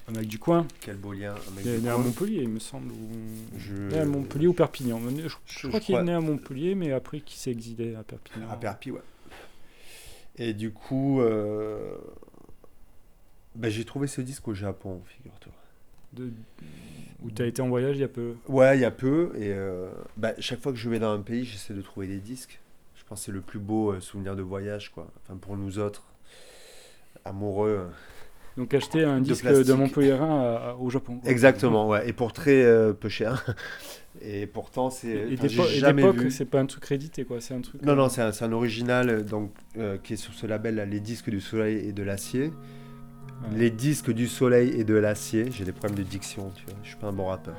[0.08, 0.68] Un mec du coin.
[0.80, 1.36] Quel beau lien.
[1.36, 1.98] un mec Il est né à.
[1.98, 2.92] Montpellier, il me semble.
[2.92, 3.10] Ou...
[3.58, 5.00] Je- Né à Montpellier ou Perpignan.
[5.46, 8.50] Je, crois qu'il est né à Montpellier, mais après qu'il s'est exilé à Perpignan.
[8.50, 9.02] À Perpi, ouais.
[10.38, 11.96] Et du coup, euh,
[13.56, 15.54] bah, j'ai trouvé ce disque au Japon, figure-toi.
[16.14, 16.32] De...
[17.24, 18.36] Où tu as été en voyage il y a peu.
[18.48, 19.32] Ouais, il y a peu.
[19.36, 22.20] Et euh, bah, chaque fois que je vais dans un pays, j'essaie de trouver des
[22.20, 22.60] disques.
[22.96, 25.08] Je pense que c'est le plus beau euh, souvenir de voyage, quoi.
[25.24, 26.04] Enfin, pour nous autres,
[27.26, 27.90] amoureux.
[28.58, 29.68] Euh, Donc acheter un de disque plastique.
[29.68, 31.20] de Montpellierin à- à- au Japon.
[31.20, 31.30] quoi.
[31.32, 32.08] Exactement, ouais.
[32.08, 33.46] Et pour très euh, peu cher.
[34.22, 35.10] Et pourtant, c'est.
[35.10, 37.42] Et d'époque, c'est pas un truc crédité, quoi.
[37.42, 37.82] C'est un truc.
[37.82, 40.76] Non, euh, non, c'est un, un original euh, donc, euh, qui est sur ce label
[40.76, 42.44] là, Les Disques du Soleil et de l'Acier.
[42.46, 43.58] Ouais.
[43.58, 45.48] Les Disques du Soleil et de l'Acier.
[45.52, 46.76] J'ai des problèmes de diction, tu vois.
[46.84, 47.56] Je suis pas un bon rappeur.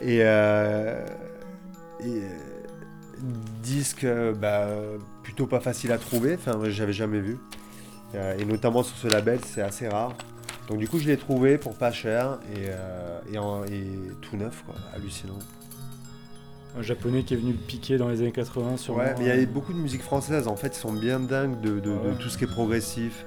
[0.00, 0.20] Et.
[0.22, 1.04] euh,
[2.00, 2.28] et euh,
[3.62, 4.68] disque euh, bah,
[5.22, 6.34] plutôt pas facile à trouver.
[6.34, 7.36] Enfin, j'avais jamais vu.
[8.14, 10.14] Euh, et notamment sur ce label, c'est assez rare.
[10.68, 13.84] Donc du coup, je l'ai trouvé pour pas cher et, euh, et, en- et
[14.22, 14.74] tout neuf, quoi.
[14.94, 15.38] Hallucinant.
[16.78, 18.96] Un japonais qui est venu le piquer dans les années 80 sur.
[18.96, 21.60] Ouais, mais il y a beaucoup de musique française, en fait, ils sont bien dingues
[21.60, 22.14] de, de- de Ouais.
[22.18, 23.26] tout ce qui est progressif.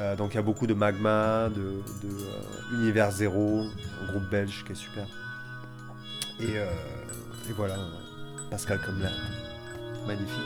[0.00, 3.60] Euh, donc il y a beaucoup de Magma, de, de, euh, Univers Zéro,
[4.02, 5.06] un groupe belge qui est super.
[6.40, 6.64] Et, euh,
[7.48, 7.76] et voilà.
[8.50, 9.08] Pascal Comler,
[10.06, 10.40] magnifique.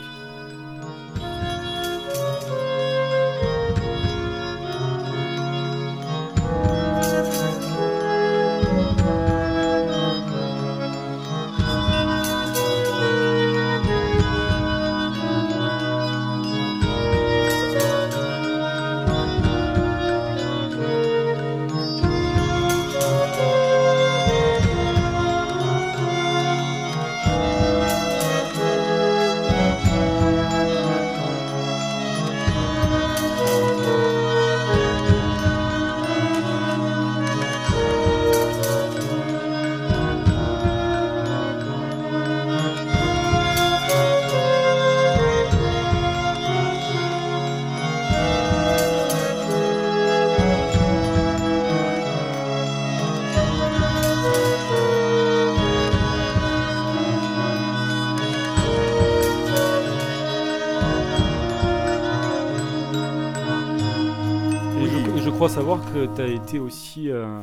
[65.49, 67.41] Savoir que tu as été aussi euh,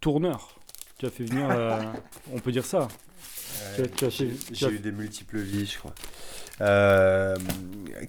[0.00, 0.56] tourneur.
[0.98, 1.48] Tu as fait venir.
[1.50, 1.82] euh,
[2.32, 2.86] on peut dire ça.
[4.52, 5.94] J'ai eu des multiples vies, je crois.
[6.60, 7.36] Euh,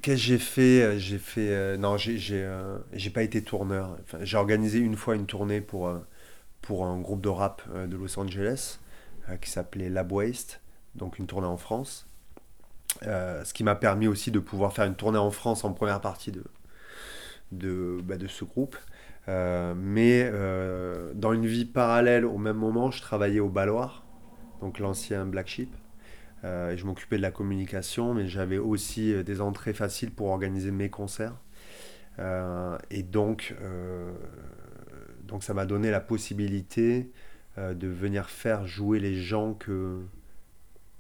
[0.02, 1.78] Qu'est-ce que j'ai fait J'ai fait.
[1.78, 3.98] non, j'ai pas été tourneur.
[4.04, 5.92] Enfin, j'ai organisé une fois une tournée pour,
[6.62, 8.80] pour un groupe de rap de Los Angeles
[9.42, 10.62] qui s'appelait Lab Waste,
[10.96, 12.08] donc une tournée en France.
[13.02, 16.32] Ce qui m'a permis aussi de pouvoir faire une tournée en France en première partie
[16.32, 16.44] de,
[17.52, 18.78] de, bah, de ce groupe.
[19.28, 24.06] Euh, mais euh, dans une vie parallèle, au même moment, je travaillais au Baloir,
[24.62, 25.74] donc l'ancien Black Sheep.
[26.44, 30.90] Euh, je m'occupais de la communication, mais j'avais aussi des entrées faciles pour organiser mes
[30.90, 31.36] concerts.
[32.92, 33.56] Et donc,
[35.40, 37.12] ça m'a donné la possibilité
[37.58, 40.02] de venir faire jouer les gens que,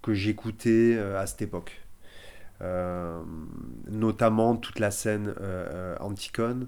[0.01, 1.80] que j'écoutais à cette époque.
[2.61, 3.23] Euh,
[3.87, 6.67] notamment toute la scène euh, euh, Anticon.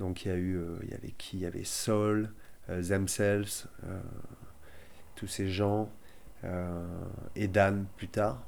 [0.00, 1.36] Donc il y a eu, il y avait qui?
[1.38, 3.66] Il y avait euh, Themselves,
[5.14, 5.90] tous ces gens,
[7.36, 8.42] et Dan plus tard.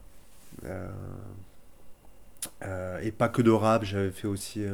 [3.02, 4.64] Et pas que de rap, j'avais fait aussi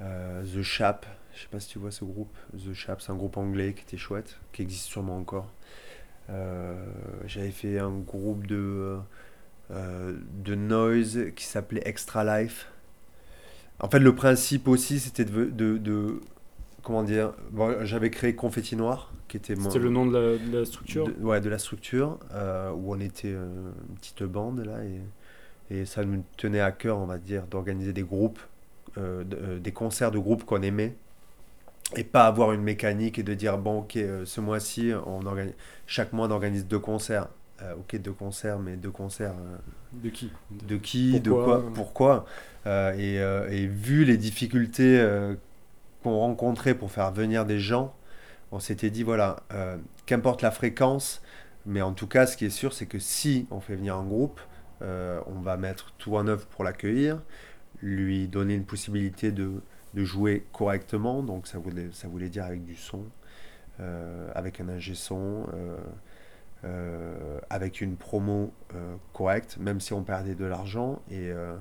[0.00, 1.06] The Chap.
[1.34, 2.36] Je sais pas si tu vois ce groupe.
[2.54, 5.50] The Chap, c'est un groupe anglais qui était chouette, qui existe sûrement encore.
[7.24, 8.98] J'avais fait un groupe de,
[9.70, 12.68] de noise qui s'appelait Extra Life.
[13.80, 16.20] En fait, le principe aussi, c'était de, de, de-
[16.82, 20.38] comment dire, bon, j'avais créé Confetti Noir, qui était mon- C'était le nom de la,
[20.38, 21.10] de la structure.
[21.20, 25.00] ouais, de la structure, euh, où on était euh, une petite bande là, et,
[25.80, 28.40] et ça nous tenait à cœur, on va dire, d'organiser des groupes,
[28.98, 30.94] euh, de- euh, des concerts de groupes qu'on aimait,
[31.96, 35.54] et pas avoir une mécanique et de dire bon, ok, euh, ce mois-ci, on organise,
[35.86, 37.28] chaque mois on organise deux concerts.
[37.62, 39.32] Euh, ok, deux concerts, mais deux concerts.
[39.32, 39.56] euh,
[39.92, 40.30] De qui?
[40.50, 42.26] De qui De Pourquoi quoi Pourquoi?
[42.66, 45.02] Euh, et, euh, et vu les difficultés
[46.02, 47.94] qu'on rencontrait pour faire venir des gens,
[48.52, 49.36] on s'était dit voilà,
[50.06, 51.22] qu'importe la fréquence,
[51.64, 54.04] mais en tout cas, ce qui est sûr, c'est que si on fait venir un
[54.04, 54.40] groupe,
[54.82, 57.22] on va mettre tout en œuvre pour l'accueillir,
[57.82, 59.52] lui donner une possibilité de,
[59.94, 63.02] de jouer correctement, donc ça voulait, ça voulait dire avec du son,
[64.34, 65.46] avec un ingé son,
[66.64, 71.56] euh, avec une promo euh, correcte, même si on perdait de l'argent, et, euh,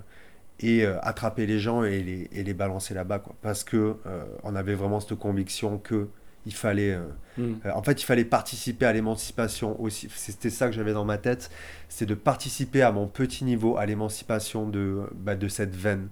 [0.60, 3.36] et attraper les gens et les, et les balancer là-bas, quoi.
[3.42, 3.98] Parce que
[4.44, 6.08] on avait vraiment cette conviction que
[6.46, 7.04] il fallait, euh,
[7.38, 7.54] Mm.
[7.66, 10.08] euh, en fait, il fallait participer à l'émancipation aussi.
[10.16, 11.50] C'était ça que j'avais dans ma tête,
[11.90, 16.08] c'est de participer à mon petit niveau à l'émancipation de, bah, de cette veine,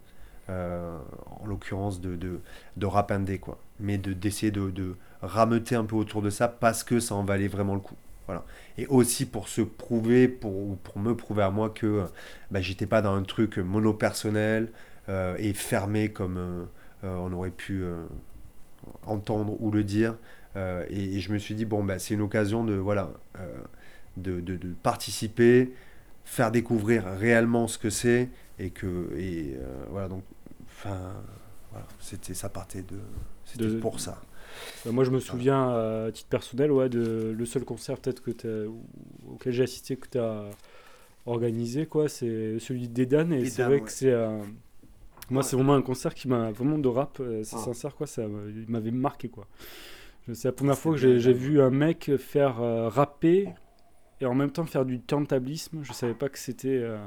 [0.50, 0.98] euh,
[1.42, 2.42] en l'occurrence de, de,
[2.78, 3.60] de rap indé, quoi.
[3.80, 7.24] Mais de d'essayer de, de rameuter un peu autour de ça parce que ça en
[7.24, 7.96] valait vraiment le coup.
[8.28, 8.46] Voilà.
[8.78, 12.06] Et aussi pour se prouver, pour, ou pour me prouver à moi que
[12.52, 14.72] bah, j'étais pas dans un truc mono-personnel
[15.10, 16.64] euh, et fermé comme euh,
[17.04, 18.06] euh, on aurait pu euh,
[19.06, 20.16] entendre ou le dire.
[20.56, 23.58] Euh, et, et je me suis dit, bon, bah, c'est une occasion de, voilà, euh,
[24.18, 25.74] de, de- de participer,
[26.26, 28.30] faire découvrir réellement ce que c'est.
[28.60, 30.24] Et que, et euh, voilà, donc,
[30.68, 31.14] enfin,
[31.72, 32.98] voilà, c'était, ça partait de.
[33.46, 34.22] C'était De- pour ça.
[34.86, 35.70] Bah, moi, je me souviens,
[36.08, 38.70] à titre personnel, ouais, de, le seul concert peut-être que
[39.32, 40.46] auquel j'ai assisté que tu as
[41.26, 43.32] organisé, quoi, c'est celui d'Edan.
[43.32, 43.82] Et c'est vrai ouais.
[43.82, 44.42] que c'est un,
[45.30, 47.60] Moi, c'est vraiment un concert qui m'a vraiment de rap, euh, c'est Ah.
[47.60, 48.24] sincère quoi, ça
[48.68, 49.48] m'avait marqué quoi.
[50.34, 53.50] C'est la première fois que j'ai vu un mec faire euh, rapper
[54.22, 55.80] et en même temps faire du turntablisme.
[55.84, 56.68] Je savais pas que c'était.
[56.82, 56.98] euh,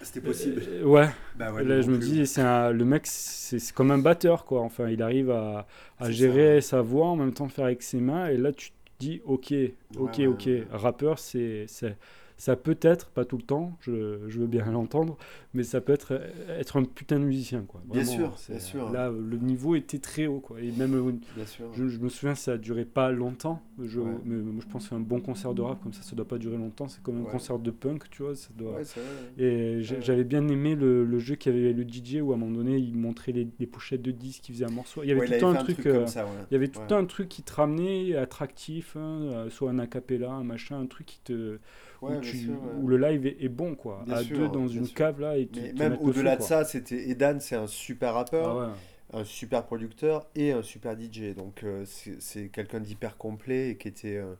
[0.00, 0.62] C'était possible.
[0.68, 1.08] euh, ouais.
[1.34, 4.60] Bah ouais, là, je me dis, c'est un- le mec, c'est comme un batteur quoi.
[4.60, 5.66] Enfin, il arrive à,
[6.10, 8.28] gérer sa voix en même temps faire avec ses mains.
[8.28, 9.54] Et là, tu te dis, ok,
[9.96, 10.48] ok, ouais, ok.
[10.70, 11.96] Rappeur, c'est c'est-
[12.38, 15.16] ça peut être, pas tout le temps, je, je veux bien l'entendre,
[15.56, 16.20] mais ça peut être
[16.58, 17.82] être un putain de musicien quoi.
[17.90, 18.90] Bien sûr, c'est- bien sûr.
[18.92, 20.60] Là, le niveau était très haut quoi.
[20.60, 21.66] Et même euh, Bien sûr.
[21.74, 23.60] je, je me souviens, ça a duré pas longtemps.
[23.82, 24.10] Je, Ouais.
[24.24, 26.56] mais moi, je pense qu'un bon concert de rap comme ça, ça doit pas durer
[26.56, 26.86] longtemps.
[26.88, 27.30] C'est comme un Ouais.
[27.30, 28.34] concert de punk, tu vois.
[28.36, 28.76] Ça doit...
[28.76, 29.44] Ouais, c'est vrai.
[29.44, 32.56] Et j'avais bien aimé le, le jeu qui avait le DJ où à un moment
[32.56, 35.02] donné, il montrait les, les pochettes de disques, il faisait un morceau.
[35.02, 35.86] Il y avait tout le temps un truc.
[35.86, 36.26] euh, ça.
[36.50, 36.88] Il y avait tout le Ouais.
[36.88, 40.86] temps un truc qui te ramenait attractif, hein, euh, soit un acapella, un machin, un
[40.86, 41.58] truc qui te.
[42.02, 44.02] Ouais, où, tu- sûr, où le live est, est bon quoi.
[44.06, 44.94] Bien à sûr, deux dans une sûr.
[44.94, 48.56] cave là et Mais même au-delà de ça, c'était Edan, c'est un super rappeur, Ah
[48.56, 48.72] ouais.
[49.12, 51.34] un super producteur et un super DJ.
[51.34, 54.34] Donc euh, c'est quelqu'un d'hyper complet et qui était euh,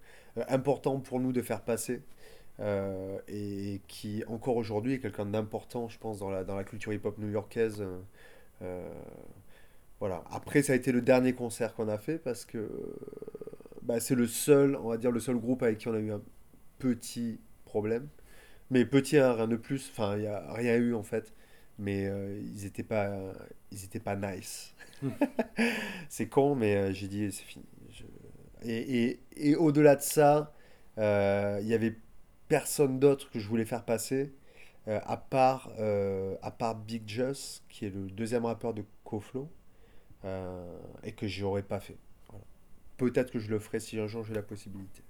[0.48, 2.02] important pour nous de faire passer.
[2.60, 6.92] euh, et qui encore aujourd'hui est quelqu'un d'important, je pense, dans la, dans la culture
[6.92, 7.84] hip-hop new-yorkaise.
[10.00, 10.24] voilà.
[10.30, 12.68] Après, ça a été le dernier concert qu'on a fait parce que
[13.82, 16.12] bah, c'est le seul, on va dire, le seul groupe avec qui on a eu
[16.12, 16.22] un
[16.78, 18.08] petit problème.
[18.70, 19.90] Mais petit, rien de plus.
[19.92, 21.32] Enfin, il n'y a rien eu en fait.
[21.78, 23.10] Mais euh, ils n'étaient pas,
[23.70, 24.74] ils étaient pas nice.
[26.08, 27.64] c'est con, mais euh, j'ai dit c'est fini.
[27.90, 28.04] Je-
[28.62, 29.04] Et,
[29.36, 30.52] et, et au-delà de ça,
[30.98, 31.96] euh, il y avait
[32.48, 34.32] personne d'autre que je voulais faire passer
[34.88, 39.48] euh, à part euh, à part Big Just, qui est le deuxième rappeur de Koflo,
[40.26, 41.98] euh, et que j'aurais pas fait.
[42.30, 42.44] Voilà.
[42.98, 45.02] Peut-être que je le ferai si un jour j'ai la possibilité.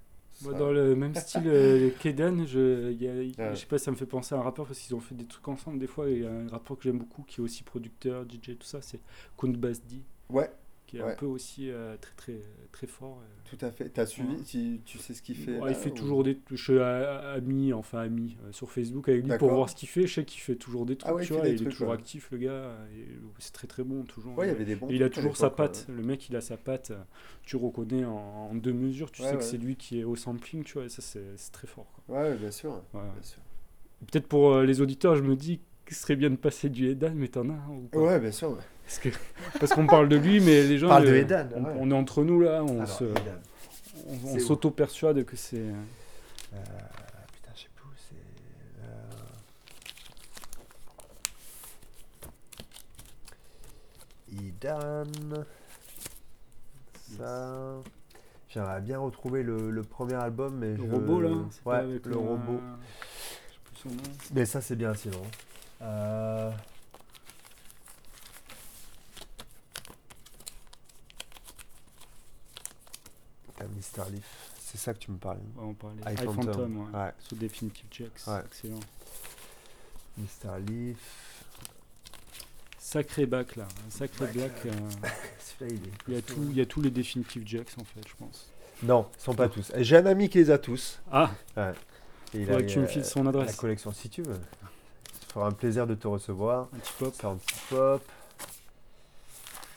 [0.58, 3.50] Dans le même style euh, qu'Eden, je, y a- il- Ouais.
[3.54, 5.26] je sais pas, ça me fait penser à un rappeur parce qu'ils ont fait des
[5.26, 5.78] trucs ensemble.
[5.78, 8.56] Des fois, il y a un rappeur que j'aime beaucoup qui est aussi producteur, DJ,
[8.58, 9.00] tout ça, c'est
[9.36, 10.02] Count Basdi.
[10.30, 10.50] Ouais.
[10.86, 11.12] Qui est Ouais.
[11.12, 13.18] un peu aussi euh, très, très, très fort.
[13.20, 13.50] euh.
[13.56, 13.88] Tout à fait.
[13.88, 14.36] T'as suivi?
[14.36, 14.42] Ouais.
[14.44, 16.38] tu, tu sais ce qu'il fait Ouais, il là, fait ou- toujours des.
[16.48, 20.06] Je suis ami, enfin ami, euh, sur Facebook avec lui pour voir ce qu'il fait.
[20.06, 21.48] Je sais qu'il fait toujours des trucs, Ah il tu vois.
[21.48, 22.76] Il est trucs, toujours actif, le gars.
[23.40, 24.32] C'est très très bon, toujours.
[24.44, 25.86] Il y avait des bons Et il a trucs toujours sa patte.
[25.88, 26.92] Le mec, il a sa patte.
[26.92, 27.02] euh,
[27.42, 28.12] Tu reconnais en,
[28.50, 29.10] en deux mesures.
[29.10, 30.84] Tu sais que c'est lui qui est au sampling, tu vois.
[30.84, 31.90] Et ça, c'est très fort.
[32.06, 32.16] quoi.
[32.22, 32.80] Ouais, bien sûr.
[32.92, 33.42] Bien sûr.
[34.12, 35.58] Peut-être pour euh, les auditeurs, je me dis
[35.94, 38.32] ce serait bien de passer du Edan, mais t'en as un ou pas Ouais, bien
[38.32, 38.50] sûr.
[38.50, 38.56] ouais.
[38.84, 39.08] Parce que
[39.58, 40.88] parce qu'on parle de lui, mais les gens.
[40.88, 41.72] Parle de euh, Edan, on, ouais.
[41.78, 43.20] on est entre nous là, on Alors, se, Edan.
[44.06, 45.56] on, on s'auto-persuade que c'est.
[45.58, 45.72] Euh,
[47.32, 48.84] putain, je sais plus où c'est.
[48.84, 48.86] euh,
[54.32, 55.04] Idan.
[57.18, 57.76] Ça.
[58.48, 61.30] J'aimerais bien retrouver le, le premier album, mais Le je- robot là
[61.64, 62.60] Ouais, le robot.
[63.48, 64.02] Je sais plus son nom.
[64.34, 65.22] Mais ça, c'est bien sinon.
[65.82, 66.50] Euh,
[73.58, 74.10] Ah, Mr.
[74.10, 75.40] Leaf, c'est ça que tu me parlais.
[75.56, 75.96] Ouais, on parlait.
[76.06, 76.98] Eye Phantom, Phantom, ouais.
[76.98, 77.12] ouais.
[77.20, 78.80] Sur Definitive Jacks, excellent.
[80.18, 80.60] Mr.
[80.66, 81.42] Leaf.
[82.78, 84.52] Sacré bac là, un sacré black.
[84.66, 84.70] euh,
[85.62, 85.68] euh,
[86.08, 86.46] il y a tout, hein.
[86.50, 88.48] il y a tous les Definitive Jacks en fait, je pense.
[88.82, 89.72] Non, ils sont pas tous.
[89.78, 91.00] J'ai un ami qui les a tous.
[91.10, 91.72] Ah Ouais.
[92.34, 93.48] Et il Faudrait a, que tu me euh, files son adresse.
[93.48, 94.38] La collection, si tu veux.
[95.36, 96.68] Fera un plaisir de te recevoir.
[96.74, 97.14] Antipop.
[97.14, 98.02] C'est anti-pop.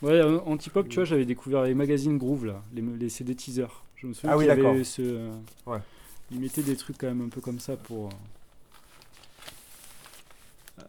[0.01, 3.83] Ouais, euh, Antipop, tu vois, j'avais découvert les magazines Groove là, les, les CD teasers.
[3.97, 4.73] Je me souviens Ah oui, d'accord.
[4.85, 5.01] ce.
[5.01, 5.31] euh,
[5.65, 5.79] Ouais.
[6.31, 8.07] Ils mettaient des trucs quand même un peu comme ça pour.
[10.79, 10.83] euh,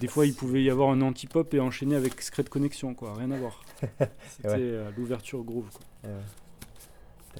[0.00, 3.30] des fois, il pouvait y avoir un antipop et enchaîner avec Secret Connection, quoi, rien
[3.30, 3.62] à voir.
[4.30, 4.54] C'était Ouais.
[4.58, 6.10] euh, l'ouverture groove, quoi.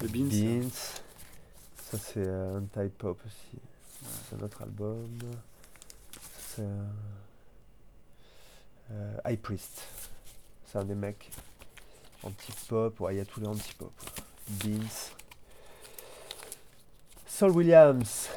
[0.01, 0.28] The Beans.
[0.28, 0.68] Beans.
[1.91, 3.59] Ça, c'est euh, Anti-Pop aussi.
[4.28, 5.09] C'est un autre album.
[6.61, 6.85] Euh,
[8.93, 9.83] euh, High Priest.
[10.67, 11.31] C'est un des mecs.
[12.23, 13.01] Anti-Pop.
[13.01, 13.93] Ouais, il y a tous les Anti-Pop.
[14.63, 15.13] Beans.
[17.27, 18.29] Saul Williams.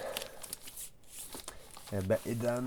[1.93, 2.63] Eh ben, Edan.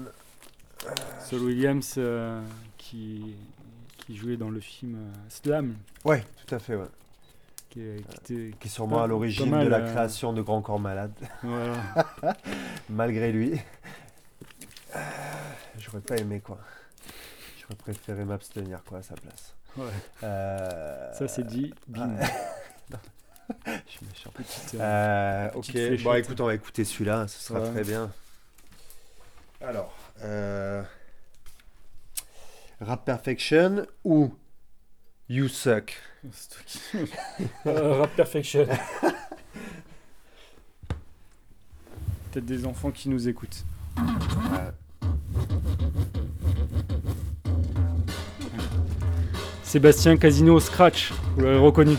[1.28, 2.40] Saul Williams euh,
[2.78, 3.34] qui,
[3.98, 4.98] qui jouait dans le film
[5.28, 5.76] Slam.
[6.04, 6.86] Ouais, tout à fait, ouais.
[7.68, 10.62] Qui, est- qui était- Qui est sûrement pas- à l'origine de la création de Grand
[10.62, 11.12] Corps Malade.
[11.42, 11.76] Voilà.
[12.88, 13.60] Malgré lui.
[15.80, 16.58] J'aurais pas aimé quoi.
[17.60, 19.54] J'aurais préféré m'abstenir quoi à sa place.
[19.76, 19.86] Ouais.
[20.22, 22.14] Euh, Ça, c'est dit, bim.
[22.92, 22.98] ah.
[23.86, 24.30] Je suis méchant.
[24.74, 26.02] Euh, Euh, ok, fléchette.
[26.02, 27.70] bon écoute, on va écouter celui-là, ce sera Ouais.
[27.70, 28.12] très bien.
[29.60, 30.82] Alors, euh,
[32.80, 34.34] Rap Perfection ou
[35.28, 35.94] You Suck?
[37.64, 38.66] Rap Perfection.
[42.32, 43.64] Peut-être des enfants qui nous écoutent.
[49.70, 51.96] Sébastien Casino Scratch, vous l'avez reconnu.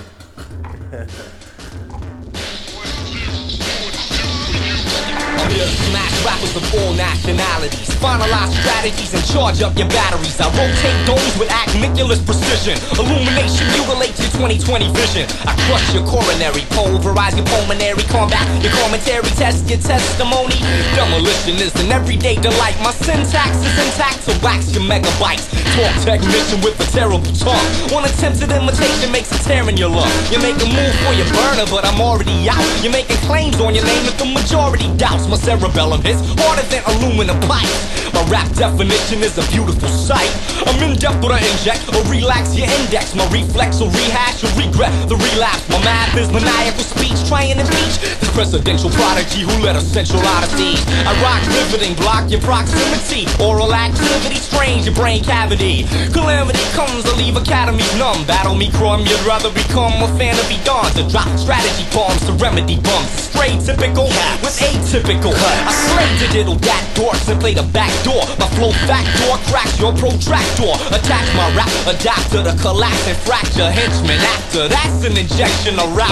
[6.72, 7.91] All nationalities.
[7.99, 10.39] Finalize strategies and charge up your batteries.
[10.39, 12.80] I rotate domes with acmiculous precision.
[12.95, 15.28] Illumination mutilates your 2020 vision.
[15.43, 20.55] I crush your coronary, pulverize your pulmonary, combat your commentary, test your testimony.
[20.95, 22.80] Demolition is an everyday delight.
[22.80, 25.51] My syntax is intact to wax your megabytes.
[25.76, 27.67] Talk technician with a terrible tongue.
[27.91, 30.11] One attempted imitation makes a tear in your lung.
[30.32, 32.63] You make a move for your burner, but I'm already out.
[32.80, 35.28] You're making claims on your name that the majority doubts.
[35.28, 38.11] My cerebellum hits harder than aluminum pipes.
[38.22, 40.30] My rap definition is a beautiful sight.
[40.69, 43.15] I'm in depth with I inject or relax your index.
[43.17, 45.65] My reflex will rehash or regret the relapse.
[45.74, 50.22] My math is maniacal speech, trying to reach this presidential prodigy who led a central
[50.22, 50.78] odyssey.
[51.01, 53.26] I rock riveting, block your proximity.
[53.41, 55.89] Oral activity, strange your brain cavity.
[56.13, 58.22] Calamity comes to leave academies numb.
[58.30, 60.93] Battle me, crumb, you'd rather become a fan of be done.
[60.93, 63.34] To drop strategy bombs to remedy bumps.
[63.34, 64.05] Straight typical
[64.45, 65.34] with atypical.
[65.34, 68.11] I slay digital dat dorks and play the back door.
[68.12, 70.76] My flow backdoor cracks your protractor.
[70.91, 73.72] Attack my rap, adapt to the collapse and fracture.
[73.72, 76.12] Henchman after that's an injection of rap.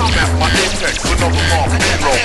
[0.00, 1.62] I'm at my apex with no hero.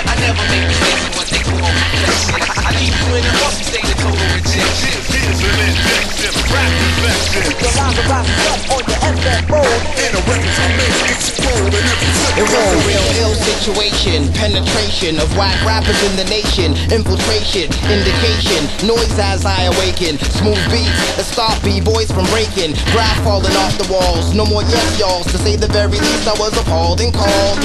[0.10, 2.42] I never make mistakes what they call reflection.
[2.66, 5.05] I keep in the off state of total rejection.
[5.16, 7.48] Here's an injection, rap infection.
[7.56, 9.00] The lines are rising up on your
[9.48, 9.80] mode.
[9.96, 15.20] And the records I make explode in every It was a real ill situation, penetration
[15.24, 21.24] of whack rappers in the nation, infiltration, indication, noise as I awaken, smooth beats that
[21.24, 25.56] stop b-boys from breaking, graph falling off the walls, no more yes y'alls, to say
[25.56, 27.64] the very least I was appalled and called.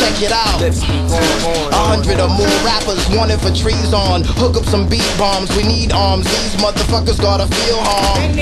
[0.00, 4.88] Check it out, a hundred or more rappers wanted for trees on, hook up some
[4.88, 8.32] beat bombs, we need arms, these motherfuckers gotta feel harm.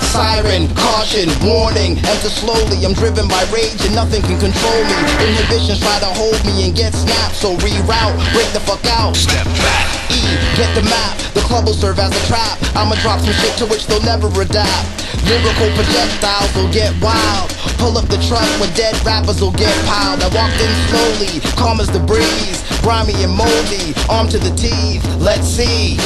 [0.00, 2.84] Siren, caution, warning, enter slowly.
[2.84, 4.96] I'm driven by rage and nothing can control me.
[5.28, 9.16] Inhibitions try to hold me and get snapped, so reroute, break the fuck out.
[9.16, 9.99] Step back.
[10.10, 10.20] E,
[10.58, 11.16] get the map.
[11.32, 12.58] The club will serve as a trap.
[12.74, 15.00] I'ma drop some shit to which they'll never adapt.
[15.24, 17.50] Lyrical projectiles will get wild.
[17.78, 20.22] Pull up the truck where dead rappers will get piled.
[20.22, 22.60] I walked in slowly, calm as the breeze.
[22.82, 25.04] Grimy and moldy, armed to the teeth.
[25.20, 25.98] Let's see.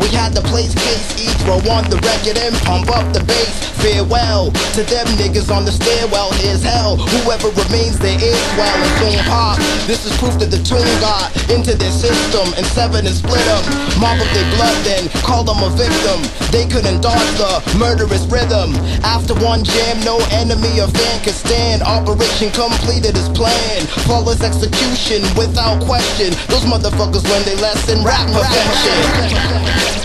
[0.00, 3.70] We had the place case each row on the record and pump up the bass.
[3.82, 6.32] Farewell to them niggas on the stairwell.
[6.38, 6.96] Here's hell.
[6.96, 9.58] Whoever remains there is well and soon pop.
[9.86, 14.28] This is proof that the tune got into their system and seven and split up
[14.32, 16.20] their blood then call them a victim.
[16.50, 18.74] They couldn't dodge the murderous rhythm.
[19.04, 21.82] After one jam, no enemy or fan could stand.
[21.82, 23.88] Operation completed as planned.
[24.04, 26.30] Flawless execution without question.
[26.48, 28.04] Those motherfuckers learned their lesson.
[28.04, 30.01] Rap perfection.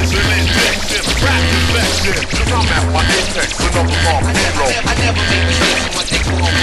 [0.00, 2.24] Texas, and rap infected.
[2.32, 4.66] Cause I'm at my apex, another bomb hero.
[4.88, 6.56] I never make mistakes when they go on.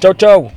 [0.00, 0.48] Ciao ciao